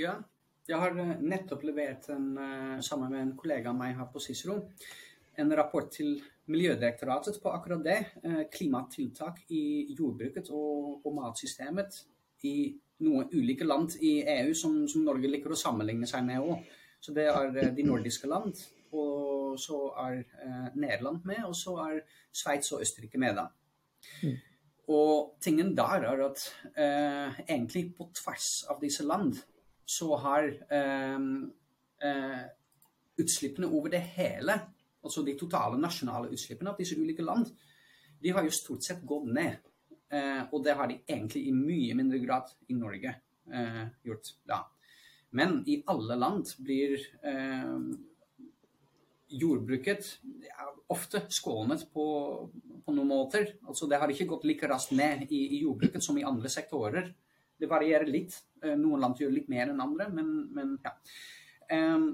Ja, 0.00 0.18
jeg 0.66 0.80
har 0.80 0.96
nettopp 0.96 1.64
levert 1.68 2.08
en, 2.12 2.30
sammen 2.84 3.12
med 3.12 3.22
en 3.22 3.34
kollega 3.38 3.70
av 3.70 3.78
meg 3.78 3.96
her 3.98 4.08
på 4.12 4.22
Cicero 4.24 4.62
en 5.36 5.56
rapport 5.56 5.90
til 5.90 6.22
Miljødirektoratet 6.46 7.38
på 7.42 7.52
akkurat 7.54 7.84
det. 7.84 7.98
Klimatiltak 8.52 9.40
i 9.54 9.94
jordbruket 9.96 10.50
og, 10.52 11.00
og 11.06 11.14
matsystemet 11.16 12.02
i 12.44 12.56
noen 13.04 13.28
ulike 13.32 13.66
land 13.66 13.96
i 14.00 14.20
EU 14.36 14.54
som, 14.56 14.76
som 14.88 15.04
Norge 15.04 15.30
liker 15.30 15.52
å 15.52 15.58
sammenligne 15.58 16.08
seg 16.08 16.24
med 16.26 16.42
òg. 16.44 16.64
Så 17.02 17.12
det 17.12 17.26
er 17.28 17.72
de 17.76 17.84
nordiske 17.84 18.28
land, 18.30 18.56
og 18.96 19.58
så 19.60 19.80
er 20.06 20.22
eh, 20.22 20.68
Nederland 20.72 21.26
med, 21.28 21.42
og 21.44 21.56
så 21.58 21.74
er 21.84 21.98
Sveits 22.32 22.72
og 22.72 22.84
Østerrike 22.84 23.20
med. 23.20 23.36
da. 23.36 23.48
Mm. 24.22 24.38
Og 24.94 25.34
tingen 25.40 25.72
der 25.76 26.06
er 26.10 26.22
at 26.26 26.46
eh, 26.76 27.40
egentlig 27.48 27.90
på 27.96 28.08
tvers 28.14 28.48
av 28.70 28.80
disse 28.80 29.04
land 29.04 29.36
så 29.84 30.16
har 30.20 30.48
eh, 30.48 31.28
eh, 32.08 32.42
utslippene 33.20 33.68
over 33.68 33.92
det 33.92 34.00
hele, 34.16 34.58
altså 35.04 35.24
de 35.24 35.36
totale 35.40 35.80
nasjonale 35.80 36.32
utslippene 36.32 36.72
av 36.72 36.80
disse 36.80 36.96
ulike 36.96 37.24
land, 37.24 37.48
de 38.20 38.32
har 38.32 38.44
jo 38.44 38.52
stort 38.52 38.84
sett 38.84 39.04
gått 39.04 39.28
ned. 39.32 39.60
Eh, 40.14 40.42
og 40.52 40.62
det 40.64 40.76
har 40.78 40.90
de 40.90 41.00
egentlig 41.02 41.46
i 41.48 41.54
mye 41.56 41.96
mindre 41.98 42.20
grad 42.22 42.50
i 42.70 42.76
Norge 42.78 43.14
eh, 43.50 43.84
gjort 44.06 44.34
da. 44.46 44.60
Men 45.34 45.62
i 45.66 45.80
alle 45.90 46.14
land 46.14 46.46
blir 46.62 47.00
jordbruket 49.34 50.10
er 50.46 50.68
ofte 50.94 51.24
skånet 51.34 51.82
på, 51.90 52.04
på, 52.84 52.94
noen 52.94 53.10
måter. 53.10 53.48
Altså, 53.66 53.88
det 53.90 53.98
har 53.98 54.12
ikke 54.12 54.28
gått 54.30 54.46
like 54.46 54.68
raskt 54.70 54.92
ned 54.94 55.24
i, 55.26 55.40
i, 55.56 55.64
jordbruket 55.64 56.04
som 56.06 56.20
i 56.20 56.26
andre 56.28 56.52
sektorer. 56.52 57.08
Det 57.58 57.66
varierer 57.66 58.06
litt. 58.06 58.36
Noen 58.62 59.02
land 59.02 59.18
gjør 59.18 59.34
litt 59.34 59.50
mer 59.50 59.72
enn 59.72 59.82
andre, 59.82 60.06
men, 60.14 60.30
men 60.54 60.76
ja. 60.86 60.94
Um, 61.66 62.06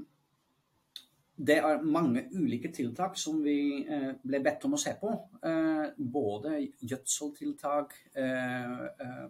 det 1.40 1.56
er 1.58 1.84
mange 1.84 2.26
ulike 2.36 2.68
tiltak 2.74 3.16
som 3.18 3.38
vi 3.44 3.84
uh, 3.88 4.12
ble 4.22 4.42
bedt 4.44 4.66
om 4.68 4.76
å 4.76 4.80
se 4.80 4.92
på. 5.00 5.12
Uh, 5.40 5.88
både 5.96 6.58
gjødseltiltak, 6.84 7.96
uh, 8.20 9.24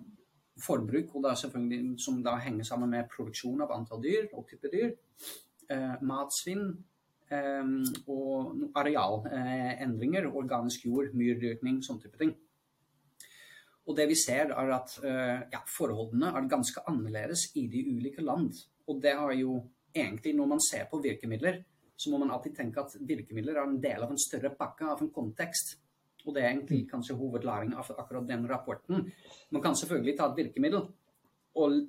forbruk, 0.60 1.14
og 1.14 1.28
da 1.28 1.36
selvfølgelig, 1.38 1.94
som 2.02 2.18
da 2.24 2.34
henger 2.42 2.66
sammen 2.68 2.90
med 2.96 3.08
produksjon 3.12 3.62
av 3.64 3.72
antall 3.76 4.02
dyr 4.04 4.28
og 4.34 4.48
type 4.50 4.68
dyr. 4.72 4.92
matsvinn, 6.02 6.64
og 8.10 8.72
arealendringer, 8.74 10.26
organisk 10.26 10.88
jord, 10.88 11.12
myrdyrkning, 11.14 11.78
sånne 11.86 12.02
type 12.02 12.18
ting. 12.18 12.34
Og 13.90 13.96
det 13.98 14.06
vi 14.10 14.16
ser, 14.18 14.52
er 14.54 14.72
at 14.76 14.92
eh, 15.02 15.40
ja, 15.50 15.60
forholdene 15.66 16.30
er 16.36 16.48
ganske 16.50 16.82
annerledes 16.90 17.48
i 17.58 17.66
de 17.70 17.82
ulike 17.90 18.22
land. 18.22 18.52
Og 18.86 19.00
det 19.02 19.16
har 19.18 19.32
jo 19.34 19.56
egentlig, 19.94 20.36
når 20.38 20.50
man 20.52 20.62
ser 20.62 20.86
på 20.90 21.00
virkemidler, 21.02 21.62
så 22.00 22.10
må 22.10 22.20
man 22.22 22.32
alltid 22.32 22.56
tenke 22.56 22.80
at 22.80 22.96
virkemidler 23.04 23.58
er 23.58 23.66
en 23.68 23.80
del 23.82 24.04
av 24.06 24.12
en 24.12 24.20
større 24.20 24.54
pakke, 24.56 24.88
av 24.88 25.02
en 25.04 25.12
kontekst. 25.12 25.76
Og 26.24 26.34
det 26.34 26.42
er 26.42 26.50
egentlig 26.50 26.84
mm. 26.84 26.88
kanskje 26.94 27.16
hovedlæringen 27.16 27.76
av 27.80 27.90
akkurat 27.98 28.28
den 28.28 28.46
rapporten. 28.48 29.08
Man 29.50 29.62
kan 29.64 29.76
selvfølgelig 29.76 30.16
ta 30.16 30.30
et 30.30 30.38
virkemiddel 30.40 30.86
og 31.60 31.80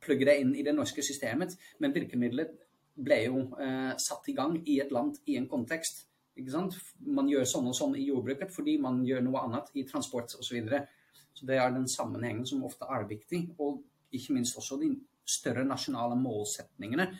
plugge 0.00 0.28
det 0.28 0.38
inn 0.40 0.54
i 0.56 0.64
det 0.64 0.72
norske 0.76 1.04
systemet, 1.04 1.52
men 1.80 1.92
virkemidlet 1.92 2.54
ble 3.00 3.18
jo 3.26 3.42
eh, 3.60 3.92
satt 4.00 4.28
i 4.32 4.36
gang 4.36 4.56
i 4.68 4.78
et 4.80 4.92
land 4.92 5.20
i 5.28 5.36
en 5.40 5.48
kontekst. 5.50 6.06
Ikke 6.40 6.54
sant? 6.54 6.76
Man 7.04 7.28
gjør 7.28 7.44
sånn 7.48 7.68
og 7.68 7.76
sånn 7.76 7.96
i 7.98 8.06
jordbruket 8.08 8.52
fordi 8.54 8.78
man 8.80 9.02
gjør 9.04 9.24
noe 9.26 9.44
annet 9.44 9.68
i 9.76 9.84
transport 9.88 10.32
osv. 10.32 10.46
Så, 10.46 10.56
videre. 10.56 10.86
så 11.36 11.48
det 11.48 11.60
er 11.60 11.72
den 11.74 11.88
sammenhengen 11.90 12.46
som 12.48 12.64
ofte 12.64 12.88
er 12.88 13.08
viktig. 13.08 13.50
Og 13.60 13.82
ikke 14.16 14.36
minst 14.36 14.56
også 14.58 14.80
de 14.80 14.94
større 15.28 15.64
nasjonale 15.66 16.16
målsetningene, 16.18 17.10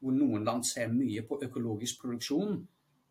hvor 0.00 0.16
noen 0.16 0.44
land 0.44 0.64
ser 0.66 0.92
mye 0.92 1.22
på 1.28 1.40
økologisk 1.44 2.00
produksjon. 2.02 2.60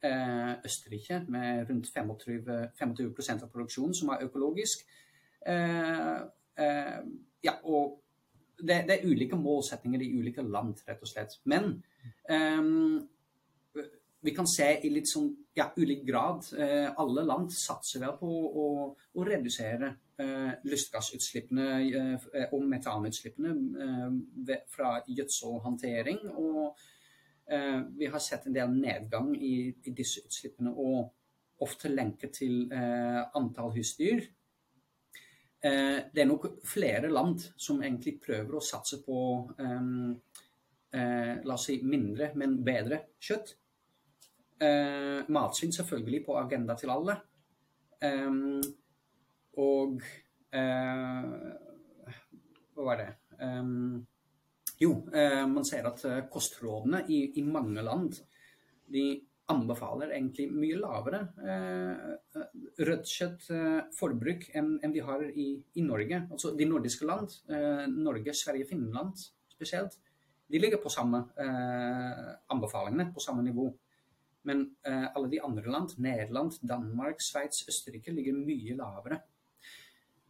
Eh, 0.02 0.52
Østerrike 0.66 1.24
med 1.28 1.70
rundt 1.70 1.90
25, 1.92 2.70
25 2.80 3.44
av 3.44 3.50
produksjonen 3.52 3.96
som 3.98 4.14
er 4.14 4.26
økologisk. 4.26 4.86
Eh, 5.46 6.16
eh, 6.64 7.00
ja, 7.44 7.56
og 7.64 8.00
det, 8.60 8.84
det, 8.88 8.98
er 8.98 9.08
ulike 9.08 9.38
målsetninger 9.40 10.02
i 10.04 10.12
ulike 10.20 10.44
land, 10.44 10.80
rett 10.88 11.04
og 11.04 11.08
slett. 11.08 11.38
Men 11.48 11.72
um, 12.30 13.00
vi 14.20 14.34
kan 14.36 14.48
se 14.48 14.74
i 14.84 14.92
litt 14.92 15.08
sånn 15.08 15.30
ja, 15.56 15.70
ulik 15.80 16.02
grad 16.08 16.44
uh, 16.60 16.90
Alle 17.00 17.24
land 17.24 17.54
satser 17.56 18.04
vel 18.04 18.18
på 18.20 18.28
å, 18.28 18.66
å 19.16 19.28
redusere 19.28 19.94
lystgassutslippene 20.20 21.68
uh, 21.96 22.30
og 22.52 22.64
metanutslippene 22.68 23.54
fra 24.68 24.98
gjødselhåndtering. 25.08 26.26
Og 26.36 26.80
vi 27.98 28.06
har 28.06 28.22
sett 28.22 28.44
en 28.46 28.54
del 28.54 28.74
nedgang 28.76 29.32
i, 29.34 29.72
disse 29.90 30.22
utslippene, 30.22 30.70
og 30.70 31.64
ofte 31.66 31.90
lenket 31.90 32.36
til 32.38 32.68
antall 32.70 33.72
husdyr. 33.74 34.22
Eh, 35.60 35.98
det 36.14 36.22
er 36.22 36.28
nok 36.30 36.46
flere 36.64 37.10
land 37.10 37.42
som 37.58 37.82
egentlig 37.82 38.20
prøver 38.22 38.60
å 38.60 38.64
satse 38.64 39.02
på 39.02 39.18
la 40.90 41.54
oss 41.54 41.68
si 41.70 41.80
mindre, 41.86 42.32
men 42.40 42.56
bedre 42.66 43.02
kjøtt. 43.22 43.52
Matsvinn 45.30 45.74
selvfølgelig 45.76 46.24
på 46.26 46.38
agenda 46.40 46.74
til 46.80 46.90
alle. 46.90 47.14
Um, 48.02 48.62
og 49.60 50.00
eh, 50.56 51.28
Hva 52.74 52.88
var 52.88 53.02
det? 53.04 53.10
Um, 53.40 54.00
jo, 54.80 54.94
man 55.12 55.66
ser 55.68 55.90
at 55.90 56.02
kostrådene 56.32 57.02
i, 57.12 57.18
i 57.40 57.44
mange 57.44 57.84
land 57.84 58.16
de 58.88 59.04
anbefaler 59.50 60.14
egentlig 60.14 60.46
mye 60.54 60.78
lavere 60.78 61.22
eh, 61.42 62.44
rødt 62.86 63.10
kjøtt-forbruk 63.10 64.46
eh, 64.50 64.60
enn, 64.60 64.76
enn 64.86 64.94
vi 64.94 65.04
har 65.06 65.24
i, 65.30 65.50
i, 65.74 65.86
Norge. 65.86 66.22
Altså 66.30 66.54
de 66.58 66.68
nordiske 66.70 67.08
land, 67.10 67.34
eh, 67.50 67.86
Norge, 67.90 68.36
Sverige, 68.38 68.70
Finland 68.70 69.18
spesielt, 69.50 69.98
de 70.50 70.62
ligger 70.62 70.82
på 70.82 70.92
samme 70.94 71.24
eh, 71.42 72.30
anbefalingene, 72.54 73.10
på 73.14 73.24
samme 73.24 73.46
nivå. 73.46 73.68
Men 74.50 74.64
eh, 74.88 75.08
alle 75.10 75.32
de 75.34 75.42
andre 75.46 75.74
land, 75.74 75.98
Nederland, 76.02 76.62
Danmark, 76.66 77.22
Sveits, 77.22 77.66
Østerrike, 77.70 78.14
ligger 78.14 78.38
mye 78.38 78.78
lavere. 78.78 79.22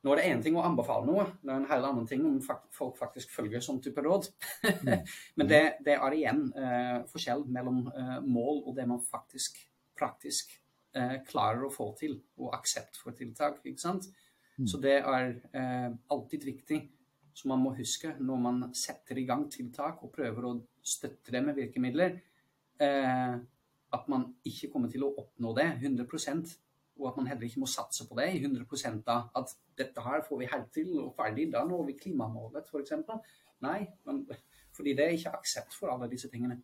Nå 0.03 0.13
er 0.13 0.21
det 0.21 0.27
én 0.31 0.41
ting 0.43 0.55
å 0.55 0.63
anbefale 0.63 1.07
noe, 1.09 1.25
det 1.43 1.51
er 1.51 1.57
en 1.59 1.67
helt 1.67 1.87
annen 1.89 2.07
ting 2.07 2.23
om 2.27 2.37
folk 2.43 2.95
faktisk 2.99 3.33
følger 3.35 3.63
sånn 3.63 3.81
type 3.83 4.03
råd. 4.05 4.29
Mm. 4.63 5.03
Men 5.37 5.49
det, 5.49 5.61
det, 5.83 5.97
er 5.97 6.15
igjen 6.15 6.45
eh, 6.55 6.95
forskjell 7.11 7.43
mellom 7.51 7.81
eh, 7.91 8.15
mål 8.23 8.63
og 8.63 8.77
det 8.77 8.87
man 8.87 9.03
faktisk 9.03 9.59
praktisk 9.99 10.53
eh, 10.95 11.17
klarer 11.27 11.67
å 11.67 11.73
få 11.73 11.91
til, 11.99 12.15
og 12.39 12.55
aksept 12.55 13.01
for 13.01 13.17
tiltak. 13.17 13.59
ikke 13.65 13.83
sant? 13.83 14.07
Mm. 14.55 14.67
Så 14.71 14.79
det 14.83 14.95
er 15.01 15.35
eh, 15.51 15.91
alltid 16.15 16.47
viktig. 16.47 16.79
Så 17.35 17.47
man 17.51 17.61
må 17.63 17.75
huske 17.77 18.15
når 18.19 18.41
man 18.43 18.63
setter 18.75 19.19
i 19.19 19.27
gang 19.27 19.45
tiltak 19.51 20.01
og 20.03 20.11
prøver 20.15 20.47
å 20.47 20.57
støtte 20.83 21.31
det 21.31 21.43
med 21.43 21.59
virkemidler, 21.59 22.17
eh, 22.83 23.35
at 23.89 24.09
man 24.11 24.25
ikke 24.45 24.71
kommer 24.73 24.91
til 24.91 25.05
å 25.07 25.13
oppnå 25.21 25.53
det 25.57 25.69
100 25.79 26.07
og 26.99 27.09
at 27.09 27.19
man 27.19 27.29
heller 27.31 27.47
ikke 27.47 27.63
må 27.63 27.69
satse 27.69 28.05
på 28.07 28.17
det 28.19 28.27
i 28.35 28.41
100 28.43 28.99
da, 29.05 29.21
at 29.35 29.53
dette 29.79 30.03
her 30.03 30.23
får 30.27 30.41
vi 30.41 30.49
helt 30.51 30.71
til 30.75 30.91
og 30.99 31.13
ferdig, 31.15 31.47
da 31.53 31.63
når 31.67 31.85
vi 31.87 31.97
klimamålet 32.01 32.67
f.eks. 32.67 32.93
Nei, 33.63 33.79
men, 34.07 34.25
fordi 34.75 34.95
det 34.95 35.05
er 35.05 35.15
ikke 35.15 35.33
aksept 35.39 35.75
for 35.75 35.91
alle 35.91 36.09
disse 36.11 36.29
tingene. 36.31 36.59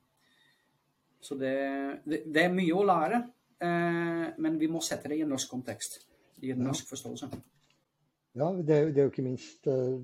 Så 1.21 1.35
det, 1.39 1.55
det, 2.05 2.21
det 2.29 2.43
er 2.43 2.53
mye 2.53 2.75
å 2.75 2.85
lære, 2.85 3.21
eh, 3.65 4.27
men 4.37 4.59
vi 4.61 4.69
må 4.71 4.83
sette 4.83 5.09
det 5.11 5.19
i 5.19 5.25
en 5.25 5.33
norsk 5.33 5.51
kontekst, 5.51 5.99
i 6.45 6.53
en 6.53 6.63
norsk 6.67 6.91
forståelse. 6.91 7.31
Ja, 8.35 8.51
det 8.51 8.75
er, 8.75 8.91
det 8.91 9.01
er 9.01 9.07
jo 9.07 9.13
ikke 9.13 9.25
minst 9.25 9.67
uh, 9.71 9.95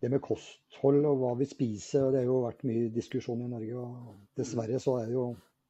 det 0.00 0.10
med 0.12 0.22
kosthold 0.22 1.00
og 1.08 1.18
hva 1.18 1.32
vi 1.40 1.48
spiser. 1.50 2.06
og 2.06 2.12
Det 2.14 2.22
har 2.22 2.28
jo 2.28 2.42
vært 2.44 2.62
mye 2.68 2.92
diskusjon 2.94 3.42
i 3.42 3.50
Norge. 3.50 3.80
og 3.80 4.36
Dessverre 4.38 4.78
så 4.82 5.00
er 5.00 5.10
det 5.10 5.16
jo 5.16 5.24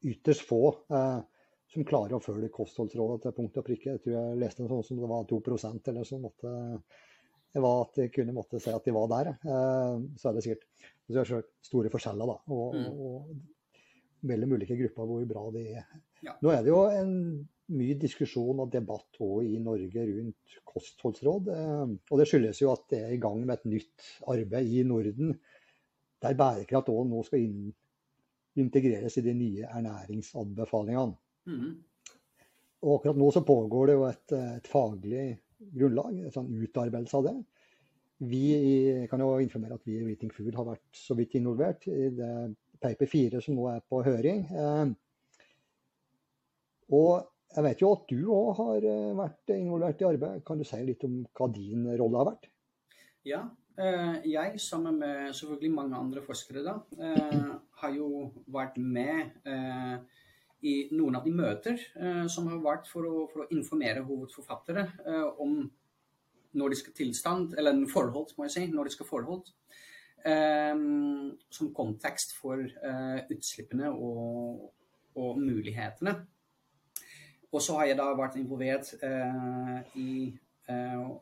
ytterst 0.05 0.45
få 0.45 0.61
uh, 0.93 1.23
som 1.73 1.85
klarer 1.87 2.17
å 2.17 2.23
følge 2.23 2.51
kostholdsrådet 2.53 3.23
til 3.23 3.35
punkt 3.35 3.57
og 3.59 3.65
prikke. 3.67 3.95
Jeg 3.95 4.03
tror 4.03 4.15
jeg 4.15 4.39
leste 4.41 4.63
en 4.63 4.71
sånn 4.71 4.85
som 4.85 5.01
det 5.01 5.09
var 5.09 5.25
2% 5.29 5.91
eller 5.91 6.07
sånn. 6.07 6.27
At 6.29 6.45
det 7.55 7.63
var 7.63 7.81
at 7.85 7.97
de 7.97 8.05
kunne 8.13 8.35
måtte 8.35 8.61
si 8.61 8.73
at 8.73 8.85
de 8.85 8.93
var 8.95 9.09
der. 9.11 9.31
Så 10.19 10.29
er 10.29 10.37
det 10.37 10.45
sikkert 10.45 10.67
så 11.05 11.21
er 11.21 11.29
det 11.29 11.41
store 11.65 11.91
forskjeller, 11.93 12.29
da. 12.31 12.37
Og, 12.53 12.77
mm. 12.77 13.01
og 13.05 14.29
mellom 14.29 14.55
ulike 14.57 14.77
grupper 14.79 15.09
hvor 15.09 15.27
bra 15.29 15.43
de 15.53 15.65
er. 15.77 15.89
Ja. 16.25 16.33
Nå 16.41 16.53
er 16.53 16.63
det 16.65 16.71
jo 16.71 16.79
en 16.89 17.13
mye 17.75 17.97
diskusjon 18.01 18.61
og 18.61 18.71
debatt 18.73 19.19
i 19.21 19.57
Norge 19.61 20.05
rundt 20.09 20.57
kostholdsråd. 20.69 21.51
Eh, 21.53 21.93
og 22.09 22.21
det 22.21 22.27
skyldes 22.29 22.61
jo 22.61 22.71
at 22.73 22.85
det 22.93 23.01
er 23.03 23.13
i 23.15 23.21
gang 23.21 23.41
med 23.43 23.57
et 23.57 23.69
nytt 23.69 24.09
arbeid 24.33 24.71
i 24.73 24.85
Norden 24.87 25.35
der 26.23 26.37
bærekraft 26.37 26.89
òg 26.89 27.05
nå 27.09 27.21
skal 27.27 27.43
inn, 27.43 27.69
integreres 28.57 29.19
i 29.19 29.25
de 29.25 29.33
nye 29.37 29.67
ernæringsanbefalingene. 29.67 31.19
Mm. 31.49 31.73
Og 32.85 32.99
akkurat 32.99 33.19
nå 33.19 33.31
så 33.33 33.41
pågår 33.45 33.89
det 33.89 33.97
jo 33.97 34.05
et, 34.09 34.35
et 34.37 34.69
faglig 34.69 35.25
grunnlag, 35.75 36.19
en 36.19 36.33
sånn 36.33 36.51
utarbeidelse 36.53 37.17
av 37.19 37.29
det. 37.29 37.35
Vi 38.25 38.45
kan 39.11 39.19
jo 39.19 39.33
informere 39.43 39.75
at 39.75 39.87
vi 39.87 39.97
i 39.97 40.05
Reating 40.05 40.31
Food 40.31 40.55
har 40.55 40.67
vært 40.69 40.85
så 40.95 41.17
vidt 41.17 41.35
involvert 41.35 41.87
i 41.91 42.11
det 42.15 42.31
paper 42.81 43.09
4 43.09 43.41
som 43.43 43.57
nå 43.57 43.67
er 43.71 43.83
på 43.89 44.01
høring. 44.05 44.45
Eh, 44.51 44.85
og 46.95 47.31
jeg 47.55 47.65
vet 47.65 47.81
jo 47.81 47.91
at 47.95 48.09
du 48.11 48.19
òg 48.35 48.49
har 48.59 48.89
eh, 48.91 49.13
vært 49.17 49.53
involvert 49.55 50.01
i 50.01 50.09
arbeid. 50.09 50.43
Kan 50.47 50.59
du 50.59 50.67
si 50.67 50.81
litt 50.85 51.05
om 51.07 51.21
hva 51.37 51.49
din 51.53 51.87
rolle 51.95 52.21
har 52.21 52.29
vært? 52.31 52.49
Ja, 53.25 53.41
eh, 53.79 54.17
jeg 54.29 54.61
sammen 54.61 54.99
med 55.01 55.33
selvfølgelig 55.33 55.73
mange 55.75 55.99
andre 55.99 56.23
forskere 56.25 56.65
da, 56.65 56.77
har 57.81 57.95
jo 57.95 58.29
vært 58.53 58.77
med 58.77 59.33
i 60.65 60.75
noen 60.97 61.19
av 61.19 61.25
de 61.25 61.33
møter 61.35 61.81
som 62.31 62.47
har 62.49 62.61
vært 62.63 62.87
for 62.89 63.05
å, 63.05 63.25
for 63.29 63.43
å 63.43 63.49
informere 63.53 64.01
hovedforfattere 64.05 64.85
om 65.43 65.59
nordiske 66.57 66.93
tilstand, 66.97 67.53
eller 67.59 67.83
forhold, 67.91 68.33
må 68.37 68.47
jeg 68.47 68.55
si, 68.55 68.63
nordiske 68.73 69.05
forhold. 69.05 69.51
som 71.53 71.69
kontekst 71.77 72.33
for 72.39 72.63
utslippene 73.29 73.91
og, 73.93 74.71
og 75.21 75.37
mulighetene. 75.37 76.15
Og 77.55 77.61
så 77.61 77.77
har 77.77 77.91
jeg 77.91 77.99
da 77.99 78.09
vært 78.17 78.39
involvert 78.39 78.89
uh, 79.03 79.77
i 79.95 80.33
uh, 80.69 81.13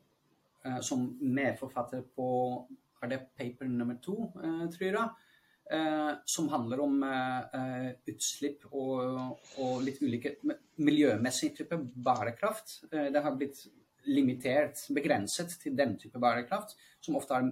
eh, 0.65 0.79
som 0.82 1.06
medforfatter 1.19 2.01
på 2.15 2.29
er 3.03 3.12
det 3.12 3.19
paper 3.36 3.67
nummer 3.67 3.97
to, 4.01 4.32
eh, 4.39 4.69
tror 4.71 4.86
jeg. 4.86 4.95
Eh, 4.95 5.10
som 6.26 6.49
handler 6.52 6.82
om 6.84 6.97
eh, 7.08 7.88
utslipp 8.12 8.65
og, 8.71 9.38
og, 9.58 9.78
litt 9.82 10.02
ulike 10.04 10.36
miljømessig 10.84 11.54
type 11.58 11.78
bærekraft. 11.80 12.82
det 12.91 13.21
har 13.23 13.38
blitt 13.39 13.63
limitert, 14.04 14.82
begrenset 14.93 15.56
til 15.62 15.78
den 15.78 15.95
type 15.97 16.19
bærekraft, 16.19 16.76
som 17.02 17.15
ofte 17.15 17.39
er 17.39 17.52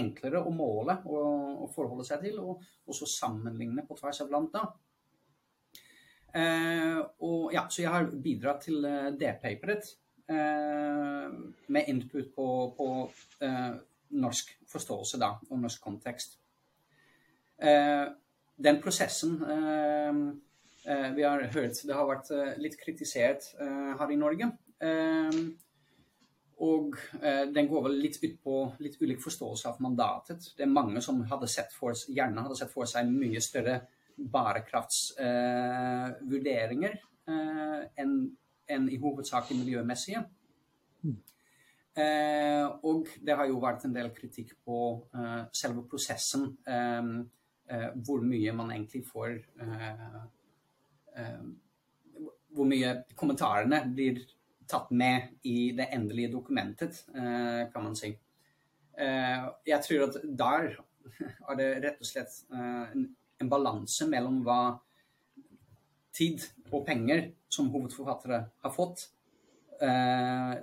enklere 0.00 0.40
å 0.40 0.52
måle 0.54 0.96
og, 1.04 1.64
og 1.64 1.72
forholde 1.74 2.06
seg 2.06 2.24
til, 2.24 2.38
og 2.40 2.62
også 2.90 3.08
sammenligne 3.10 3.84
på 3.86 3.96
tvers 3.98 4.22
av 4.24 4.32
land. 4.32 4.56
Eh, 6.30 7.00
og 7.26 7.50
ja, 7.54 7.66
så 7.70 7.82
jeg 7.82 7.90
har 7.92 8.10
bidratt 8.22 8.62
til 8.68 8.84
uh, 8.86 9.10
det 9.18 9.32
paperet 9.42 9.88
uh, 10.30 11.26
med 11.74 11.88
input 11.90 12.30
på, 12.36 12.46
på 12.76 12.90
norsk 14.10 14.52
forståelse 14.70 15.18
da, 15.22 15.34
og 15.50 15.58
norsk 15.64 15.82
kontekst. 15.82 16.38
Den 17.60 18.78
prosessen 18.80 19.34
vi 21.16 21.22
har 21.22 21.42
hørt 21.52 21.82
det 21.84 21.92
har 21.92 22.06
vært 22.08 22.30
litt 22.62 22.78
kritisert 22.80 23.50
her 23.60 24.14
i 24.14 24.16
Norge. 24.16 24.48
Og 26.60 26.92
eh, 27.22 27.46
den 27.48 27.68
går 27.70 27.82
vel 27.86 27.94
litt 28.02 28.18
ut 28.20 28.42
på 28.44 28.74
litt 28.84 28.98
ulik 29.00 29.22
forståelse 29.22 29.68
av 29.70 29.78
mandatet. 29.80 30.50
Det 30.56 30.62
er 30.66 30.72
mange 30.72 31.00
som 31.04 31.22
hadde 31.30 31.48
sett 31.48 31.72
for, 31.72 31.92
gjerne 32.12 32.42
hadde 32.44 32.56
sett 32.58 32.72
for 32.72 32.84
seg 32.88 33.06
mye 33.08 33.40
større 33.44 33.80
bærekraftsvurderinger 34.20 36.94
eh, 37.32 37.80
enn 38.02 38.14
en 38.70 38.88
i 38.92 38.98
hovedsak 39.00 39.48
de 39.48 39.54
miljømessige. 39.62 40.20
Mm. 41.02 41.18
Eh, 41.96 42.66
og 42.86 43.08
det 43.24 43.34
har 43.40 43.46
jo 43.48 43.64
vært 43.64 43.84
en 43.88 43.96
del 43.96 44.08
kritikk 44.14 44.50
på 44.66 44.78
eh, 45.16 45.42
selve 45.56 45.82
prosessen. 45.88 46.42
Eh, 46.68 46.76
eh, 46.76 47.02
hvor 48.04 48.24
mye 48.26 48.52
man 48.56 48.72
egentlig 48.74 49.04
får 49.06 49.36
eh, 49.62 51.40
Hvor 52.50 52.66
mye 52.66 52.94
kommentarene 53.14 53.84
blir 53.94 54.18
tatt 54.70 54.90
med 54.90 55.40
i 55.46 55.70
det 55.74 55.88
endelige 55.94 56.32
dokumentet, 56.32 57.00
kan 57.12 57.82
man 57.82 57.96
si. 57.98 58.12
jeg 58.94 59.80
tror 59.86 60.04
at 60.06 60.18
der 60.22 60.68
er 61.48 61.58
det 61.58 61.68
rett 61.84 62.02
og 62.02 62.06
slett 62.06 62.36
en 63.40 63.50
balanse 63.50 64.06
mellom 64.10 64.42
hva 64.46 64.60
tid 66.14 66.44
og 66.70 66.84
penger 66.86 67.30
som 67.50 67.70
hovedforfattere 67.72 68.40
har 68.62 68.74
fått, 68.74 69.06
eh, 69.82 70.54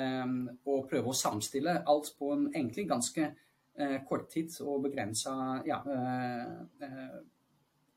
eh, 0.00 0.36
og 0.66 0.88
prøve 0.90 1.12
å 1.12 1.18
samstille 1.18 1.82
alt 1.86 2.12
på 2.18 2.32
en 2.34 2.46
egentlig 2.52 2.88
ganske 2.90 3.30
eh, 3.78 3.96
kort 4.08 4.28
tid 4.32 4.52
og 4.64 4.84
begrensa 4.86 5.34
ja, 5.66 5.80
eh, 5.86 6.52
eh, 6.86 7.16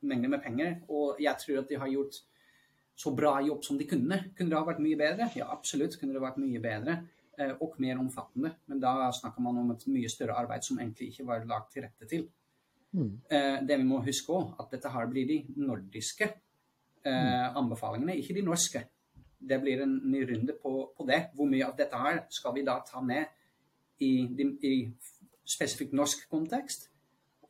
mengde 0.07 0.31
med 0.31 0.43
penger. 0.43 0.79
Og 0.89 1.21
jeg 1.21 1.35
tror 1.43 1.61
at 1.61 1.69
de 1.69 1.79
har 1.81 1.91
gjort 1.91 2.21
så 2.97 3.13
bra 3.13 3.37
jobb 3.45 3.63
som 3.65 3.77
de 3.77 3.87
kunne. 3.89 4.23
Kunne 4.37 4.49
det 4.49 4.57
ha 4.57 4.65
vært 4.65 4.81
mye 4.83 4.97
bedre? 4.99 5.29
Ja, 5.37 5.51
absolutt 5.53 5.99
kunne 5.99 6.17
det 6.17 6.23
vært 6.23 6.41
mye 6.41 6.61
bedre. 6.63 6.97
Eh, 7.37 7.53
og 7.61 7.77
mer 7.83 7.99
omfattende. 8.01 8.55
Men 8.65 8.81
da 8.81 9.11
snakker 9.13 9.43
man 9.45 9.61
om 9.61 9.71
et 9.75 9.85
mye 9.91 10.09
større 10.09 10.39
arbeid 10.39 10.65
som 10.65 10.79
egentlig 10.79 11.11
ikke 11.11 11.27
var 11.27 11.45
lagt 11.45 11.73
til 11.75 11.85
rette 11.85 12.09
til. 12.09 12.27
Mm. 12.97 13.13
Det 13.67 13.75
vi 13.77 13.85
må 13.85 13.99
huske 14.01 14.31
òg, 14.33 14.53
at 14.63 14.71
dette 14.71 14.89
her 14.89 15.09
blir 15.11 15.27
de 15.27 15.41
nordiske 15.59 16.25
eh, 17.05 17.11
mm. 17.11 17.57
anbefalingene, 17.61 18.15
ikke 18.17 18.37
de 18.37 18.45
norske. 18.47 18.83
Det 19.37 19.59
blir 19.61 19.83
en 19.83 19.99
ny 20.09 20.23
runde 20.31 20.55
på, 20.61 20.71
på, 20.97 21.05
det. 21.05 21.27
Hvor 21.35 21.49
mye 21.49 21.67
av 21.67 21.75
dette 21.77 21.99
her 22.01 22.23
skal 22.33 22.55
vi 22.55 22.65
da 22.65 22.79
ta 22.87 23.03
med 23.05 23.27
i, 24.01 24.11
i 24.65 24.73
spesifikt 25.47 25.95
norsk 25.97 26.27
kontekst? 26.31 26.89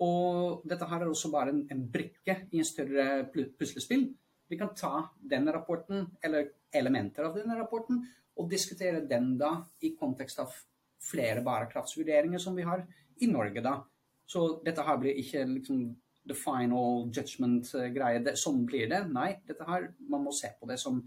Og 0.03 0.61
dette 0.69 0.85
her 0.85 1.01
er 1.01 1.09
også 1.09 1.31
bare 1.33 1.53
en, 1.53 1.63
en 1.73 1.83
brikke 1.91 2.35
i 2.53 2.61
en 2.61 2.67
større 2.67 3.25
puslespill. 3.33 4.07
Vi 4.47 4.57
kan 4.59 4.71
ta 4.77 5.07
den 5.19 5.49
rapporten, 5.51 6.05
eller 6.23 6.51
elementer 6.73 7.27
av 7.27 7.35
denne 7.35 7.57
rapporten, 7.57 8.03
og 8.37 8.49
diskutere 8.51 9.01
den 9.09 9.33
da 9.39 9.55
i 9.83 9.95
kontekst 9.97 10.39
av 10.43 10.53
flere 11.01 11.41
bærekraftsvurderinger 11.45 12.41
som 12.41 12.55
vi 12.57 12.65
har 12.67 12.85
i 13.21 13.29
Norge 13.31 13.63
da. 13.65 13.79
Så 14.27 14.59
dette 14.65 14.83
her 14.85 14.99
blir 15.01 15.17
ikke 15.17 15.45
liksom 15.49 15.81
the 16.27 16.35
final 16.35 17.07
judgment-greie. 17.09 18.35
Sånn 18.37 18.65
blir 18.67 18.89
det. 18.91 19.01
Nei, 19.09 19.31
dette 19.47 19.65
her, 19.67 19.89
man 20.11 20.25
må 20.25 20.33
se 20.35 20.51
på 20.59 20.67
det 20.69 20.77
som 20.81 20.99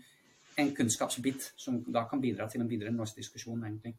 en 0.61 0.71
kunnskapsbit 0.77 1.53
som 1.61 1.81
da 1.93 2.07
kan 2.09 2.23
bidra 2.23 2.49
til 2.51 2.65
en 2.65 2.71
videre 2.71 2.93
norsk 2.95 3.21
diskusjon, 3.21 3.63
egentlig. 3.69 3.95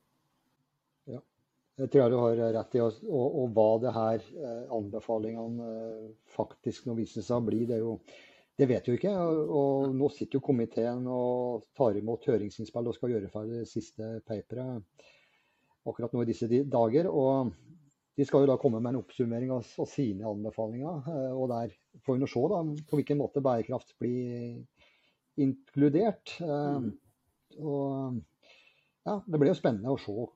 Jeg 1.82 1.90
tror 1.90 2.04
jeg 2.04 2.14
du 2.14 2.20
har 2.22 2.42
rett 2.58 2.76
i. 2.78 2.82
Og, 2.84 3.06
og, 3.10 3.46
hva 3.56 3.70
det 3.82 3.94
her 3.96 4.26
eh, 4.38 4.66
anbefalingene 4.76 5.70
eh, 5.70 6.12
faktisk 6.36 6.86
nå 6.86 6.96
viser 7.00 7.26
seg 7.26 7.40
å 7.40 7.48
bli, 7.48 7.64
det 7.70 7.82
jo 7.82 7.96
det 8.60 8.68
vet 8.70 8.86
jo 8.86 8.94
ikke. 8.98 9.12
Og 9.58 9.96
nå 9.98 10.10
sitter 10.14 10.38
jo 10.38 10.46
komiteen 10.46 11.08
og 11.10 11.66
tar 11.78 11.98
imot 11.98 12.28
høringsinnspill 12.30 12.92
og 12.92 12.98
skal 12.98 13.16
gjøre 13.16 13.32
ferdig 13.34 13.64
det 13.64 13.70
siste 13.72 14.20
paperet 14.28 14.84
akkurat 15.90 16.14
nå 16.14 16.22
i 16.22 16.30
disse 16.30 16.50
dager. 16.70 17.10
Og 17.10 17.54
de 18.20 18.28
skal 18.28 18.44
jo 18.44 18.52
da 18.52 18.60
komme 18.62 18.82
med 18.84 18.94
en 18.94 19.00
oppsummering 19.02 19.54
av, 19.56 19.66
av 19.82 19.90
sine 19.90 20.28
anbefalinger. 20.30 21.10
Eh, 21.10 21.32
og 21.34 21.50
der 21.54 21.74
får 22.06 22.18
vi 22.18 22.22
nå 22.22 22.30
se 22.30 22.44
da, 22.54 22.62
på 22.92 23.00
hvilken 23.00 23.22
måte 23.24 23.42
bærekraft 23.46 23.96
blir 24.04 24.62
inkludert. 25.42 26.36
Mm. 26.44 26.92
Og 27.66 28.22
ja, 29.08 29.18
det 29.26 29.40
blir 29.42 29.50
jo 29.50 29.58
spennende 29.58 29.96
å 29.96 30.00
se 30.00 30.30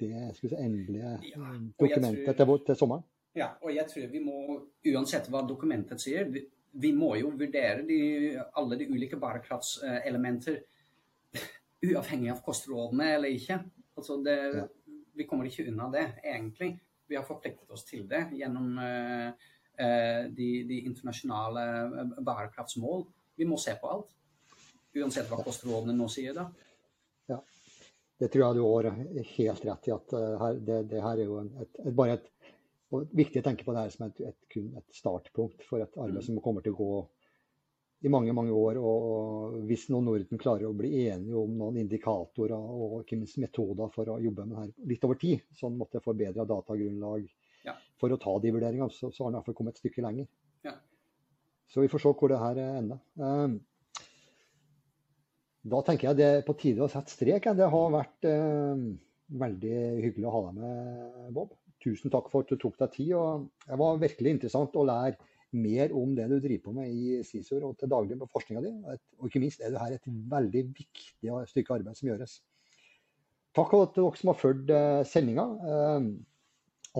det 0.00 0.30
si, 0.38 0.50
endelige 0.50 1.14
ja, 1.30 1.50
dokumentet 1.80 2.36
tror, 2.36 2.58
til, 2.58 2.66
til, 2.66 2.78
sommeren. 2.80 3.06
Ja, 3.34 3.52
og 3.62 3.74
jeg 3.74 3.86
tror 3.90 4.10
vi 4.12 4.22
må, 4.22 4.58
uansett 4.94 5.30
hva 5.32 5.42
dokumentet 5.46 6.02
sier, 6.02 6.28
vi, 6.30 6.44
vi 6.82 6.92
må 6.94 7.14
jo 7.18 7.32
vurdere 7.34 7.82
de, 7.86 7.98
alle 8.58 8.78
de 8.78 8.88
ulike 8.90 9.18
bærekraftselementer 9.22 10.60
uavhengig 11.88 12.30
av 12.34 12.42
kostrådene 12.46 13.12
eller 13.16 13.34
ikke. 13.34 13.58
Altså 13.98 14.18
det, 14.22 14.38
ja 14.60 14.66
vi 15.14 15.26
kommer 15.26 15.48
ikke 15.48 15.66
unna 15.70 15.88
det, 15.92 16.04
egentlig. 16.24 16.74
Vi 17.06 17.16
har 17.16 17.26
forpliktet 17.26 17.70
oss 17.70 17.84
til 17.86 18.06
det 18.10 18.26
gjennom 18.34 18.78
uh, 18.78 19.30
de, 20.34 20.48
de, 20.68 20.80
internasjonale 20.86 21.62
eh, 21.82 22.12
bærekraftsmål. 22.22 23.00
Vi 23.34 23.46
må 23.48 23.58
se 23.58 23.74
på 23.80 23.90
alt. 23.90 24.12
Uansett 24.94 25.26
hva 25.26 25.40
kostrådene 25.42 25.96
nå 25.98 26.06
sier, 26.10 26.36
da. 26.36 26.46
Det 28.24 28.30
tror 28.32 28.44
jeg 28.46 28.56
du 28.56 28.62
har 28.64 28.86
helt 29.34 29.66
rett 29.68 29.88
i. 29.88 29.92
at 29.92 30.14
her, 30.40 30.60
det, 30.64 30.78
det, 30.88 31.00
her 31.04 31.20
er 31.20 31.28
jo 31.28 31.40
et, 31.42 31.82
et, 31.84 31.90
bare 31.92 32.16
et 32.16 32.30
Viktig 32.94 33.40
å 33.40 33.42
tenke 33.42 33.64
på 33.66 33.72
det 33.74 33.80
her 33.82 33.90
som 33.90 34.04
et, 34.06 34.20
et, 34.22 34.56
et 34.78 34.94
startpunkt 34.94 35.64
for 35.66 35.82
et 35.82 35.96
arbeid 35.98 36.20
mm. 36.20 36.26
som 36.28 36.36
kommer 36.44 36.62
til 36.62 36.76
å 36.76 36.78
gå 36.78 36.90
i 38.04 38.12
mange 38.12 38.34
mange 38.36 38.52
år. 38.54 38.78
Og 38.78 39.56
hvis 39.68 39.88
nå 39.92 40.00
Norden 40.04 40.40
klarer 40.40 40.68
å 40.68 40.76
bli 40.76 41.06
enige 41.08 41.40
om 41.40 41.56
noen 41.58 41.80
indikatorer 41.82 42.54
og 42.54 43.00
ikke 43.00 43.18
minst 43.18 43.40
metoder 43.42 43.90
for 43.94 44.12
å 44.12 44.20
jobbe 44.22 44.46
med 44.46 44.54
det 44.54 44.62
her 44.62 44.90
litt 44.92 45.06
over 45.08 45.20
tid, 45.20 45.44
sånn 45.58 45.78
måtte 45.80 46.04
forbedre 46.04 46.46
datagrunnlag 46.48 47.26
Ja. 47.64 47.72
for 47.96 48.12
å 48.12 48.20
ta 48.20 48.38
de 48.44 48.50
vurderingene, 48.52 48.92
så, 48.92 49.08
så 49.10 49.24
har 49.24 49.30
en 49.30 49.34
i 49.34 49.38
hvert 49.38 49.46
fall 49.48 49.56
kommet 49.56 49.78
et 49.78 49.80
stykke 49.80 50.04
lenger. 50.04 50.26
Ja. 50.66 50.74
Så 51.72 51.80
vi 51.80 51.88
får 51.88 52.02
se 52.02 52.12
hvor 52.12 52.28
det 52.28 52.42
her 52.42 52.60
ender. 52.60 53.00
Um, 53.16 53.54
da 55.64 55.80
tenker 55.84 56.10
jeg 56.10 56.18
det 56.18 56.26
er 56.28 56.46
på 56.46 56.56
tide 56.60 56.84
å 56.84 56.90
sette 56.92 57.12
strek. 57.12 57.48
Det 57.56 57.68
har 57.72 57.92
vært 57.94 58.26
eh, 58.28 58.88
veldig 59.44 59.76
hyggelig 60.04 60.28
å 60.28 60.34
ha 60.34 60.42
deg 60.48 60.58
med, 60.58 61.30
Bob. 61.36 61.54
Tusen 61.84 62.12
takk 62.12 62.28
for 62.32 62.44
at 62.44 62.52
du 62.52 62.60
tok 62.60 62.76
deg 62.80 62.92
tid. 62.92 63.14
og 63.16 63.46
Det 63.64 63.78
var 63.80 64.02
virkelig 64.02 64.34
interessant 64.36 64.76
å 64.76 64.84
lære 64.88 65.16
mer 65.54 65.92
om 65.94 66.12
det 66.16 66.26
du 66.28 66.36
driver 66.42 66.64
på 66.66 66.74
med 66.74 66.90
i 66.90 67.20
CISOR 67.24 67.64
og 67.68 67.76
til 67.78 67.90
daglig 67.92 68.18
på 68.20 68.28
forskninga 68.34 68.64
di. 68.64 68.74
Og 69.20 69.30
ikke 69.30 69.42
minst 69.44 69.62
er 69.62 69.72
det 69.72 69.80
her 69.80 69.96
et 69.96 70.12
veldig 70.34 70.64
viktig 70.74 71.40
stykke 71.52 71.78
arbeid 71.78 71.96
som 72.00 72.10
gjøres. 72.10 72.38
Takk 73.54 73.72
til 73.72 74.02
dere 74.02 74.20
som 74.20 74.32
har 74.32 74.40
fulgt 74.40 74.72
sendinga. 75.08 75.48
Eh, 75.64 76.08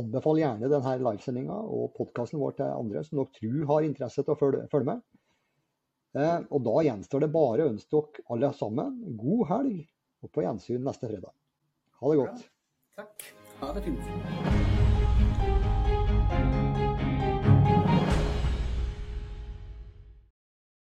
anbefal 0.00 0.40
gjerne 0.40 0.70
denne 0.70 0.94
livesendinga 1.02 1.56
og 1.76 1.92
podkasten 1.98 2.40
vår 2.40 2.56
til 2.58 2.72
andre 2.72 3.04
som 3.04 3.20
dere 3.20 3.36
tror 3.36 3.68
har 3.74 3.86
interesse 3.86 4.24
til 4.24 4.34
å 4.34 4.38
følge 4.40 4.88
med. 4.88 5.04
Eh, 6.14 6.36
og 6.50 6.62
da 6.66 6.76
gjenstår 6.86 7.24
det 7.24 7.32
bare 7.34 7.64
å 7.64 7.72
ønske 7.72 7.90
dere 7.96 8.26
alle 8.34 8.52
sammen 8.58 9.00
god 9.18 9.48
helg 9.50 9.80
og 10.22 10.30
på 10.34 10.46
gjensyn 10.46 10.86
neste 10.86 11.10
fredag. 11.10 11.34
Ha 12.00 12.12
det 12.12 12.22
godt. 12.22 12.46
Takk. 13.00 13.28
Ha 13.60 13.74
det 13.74 13.84
fint. 13.88 14.73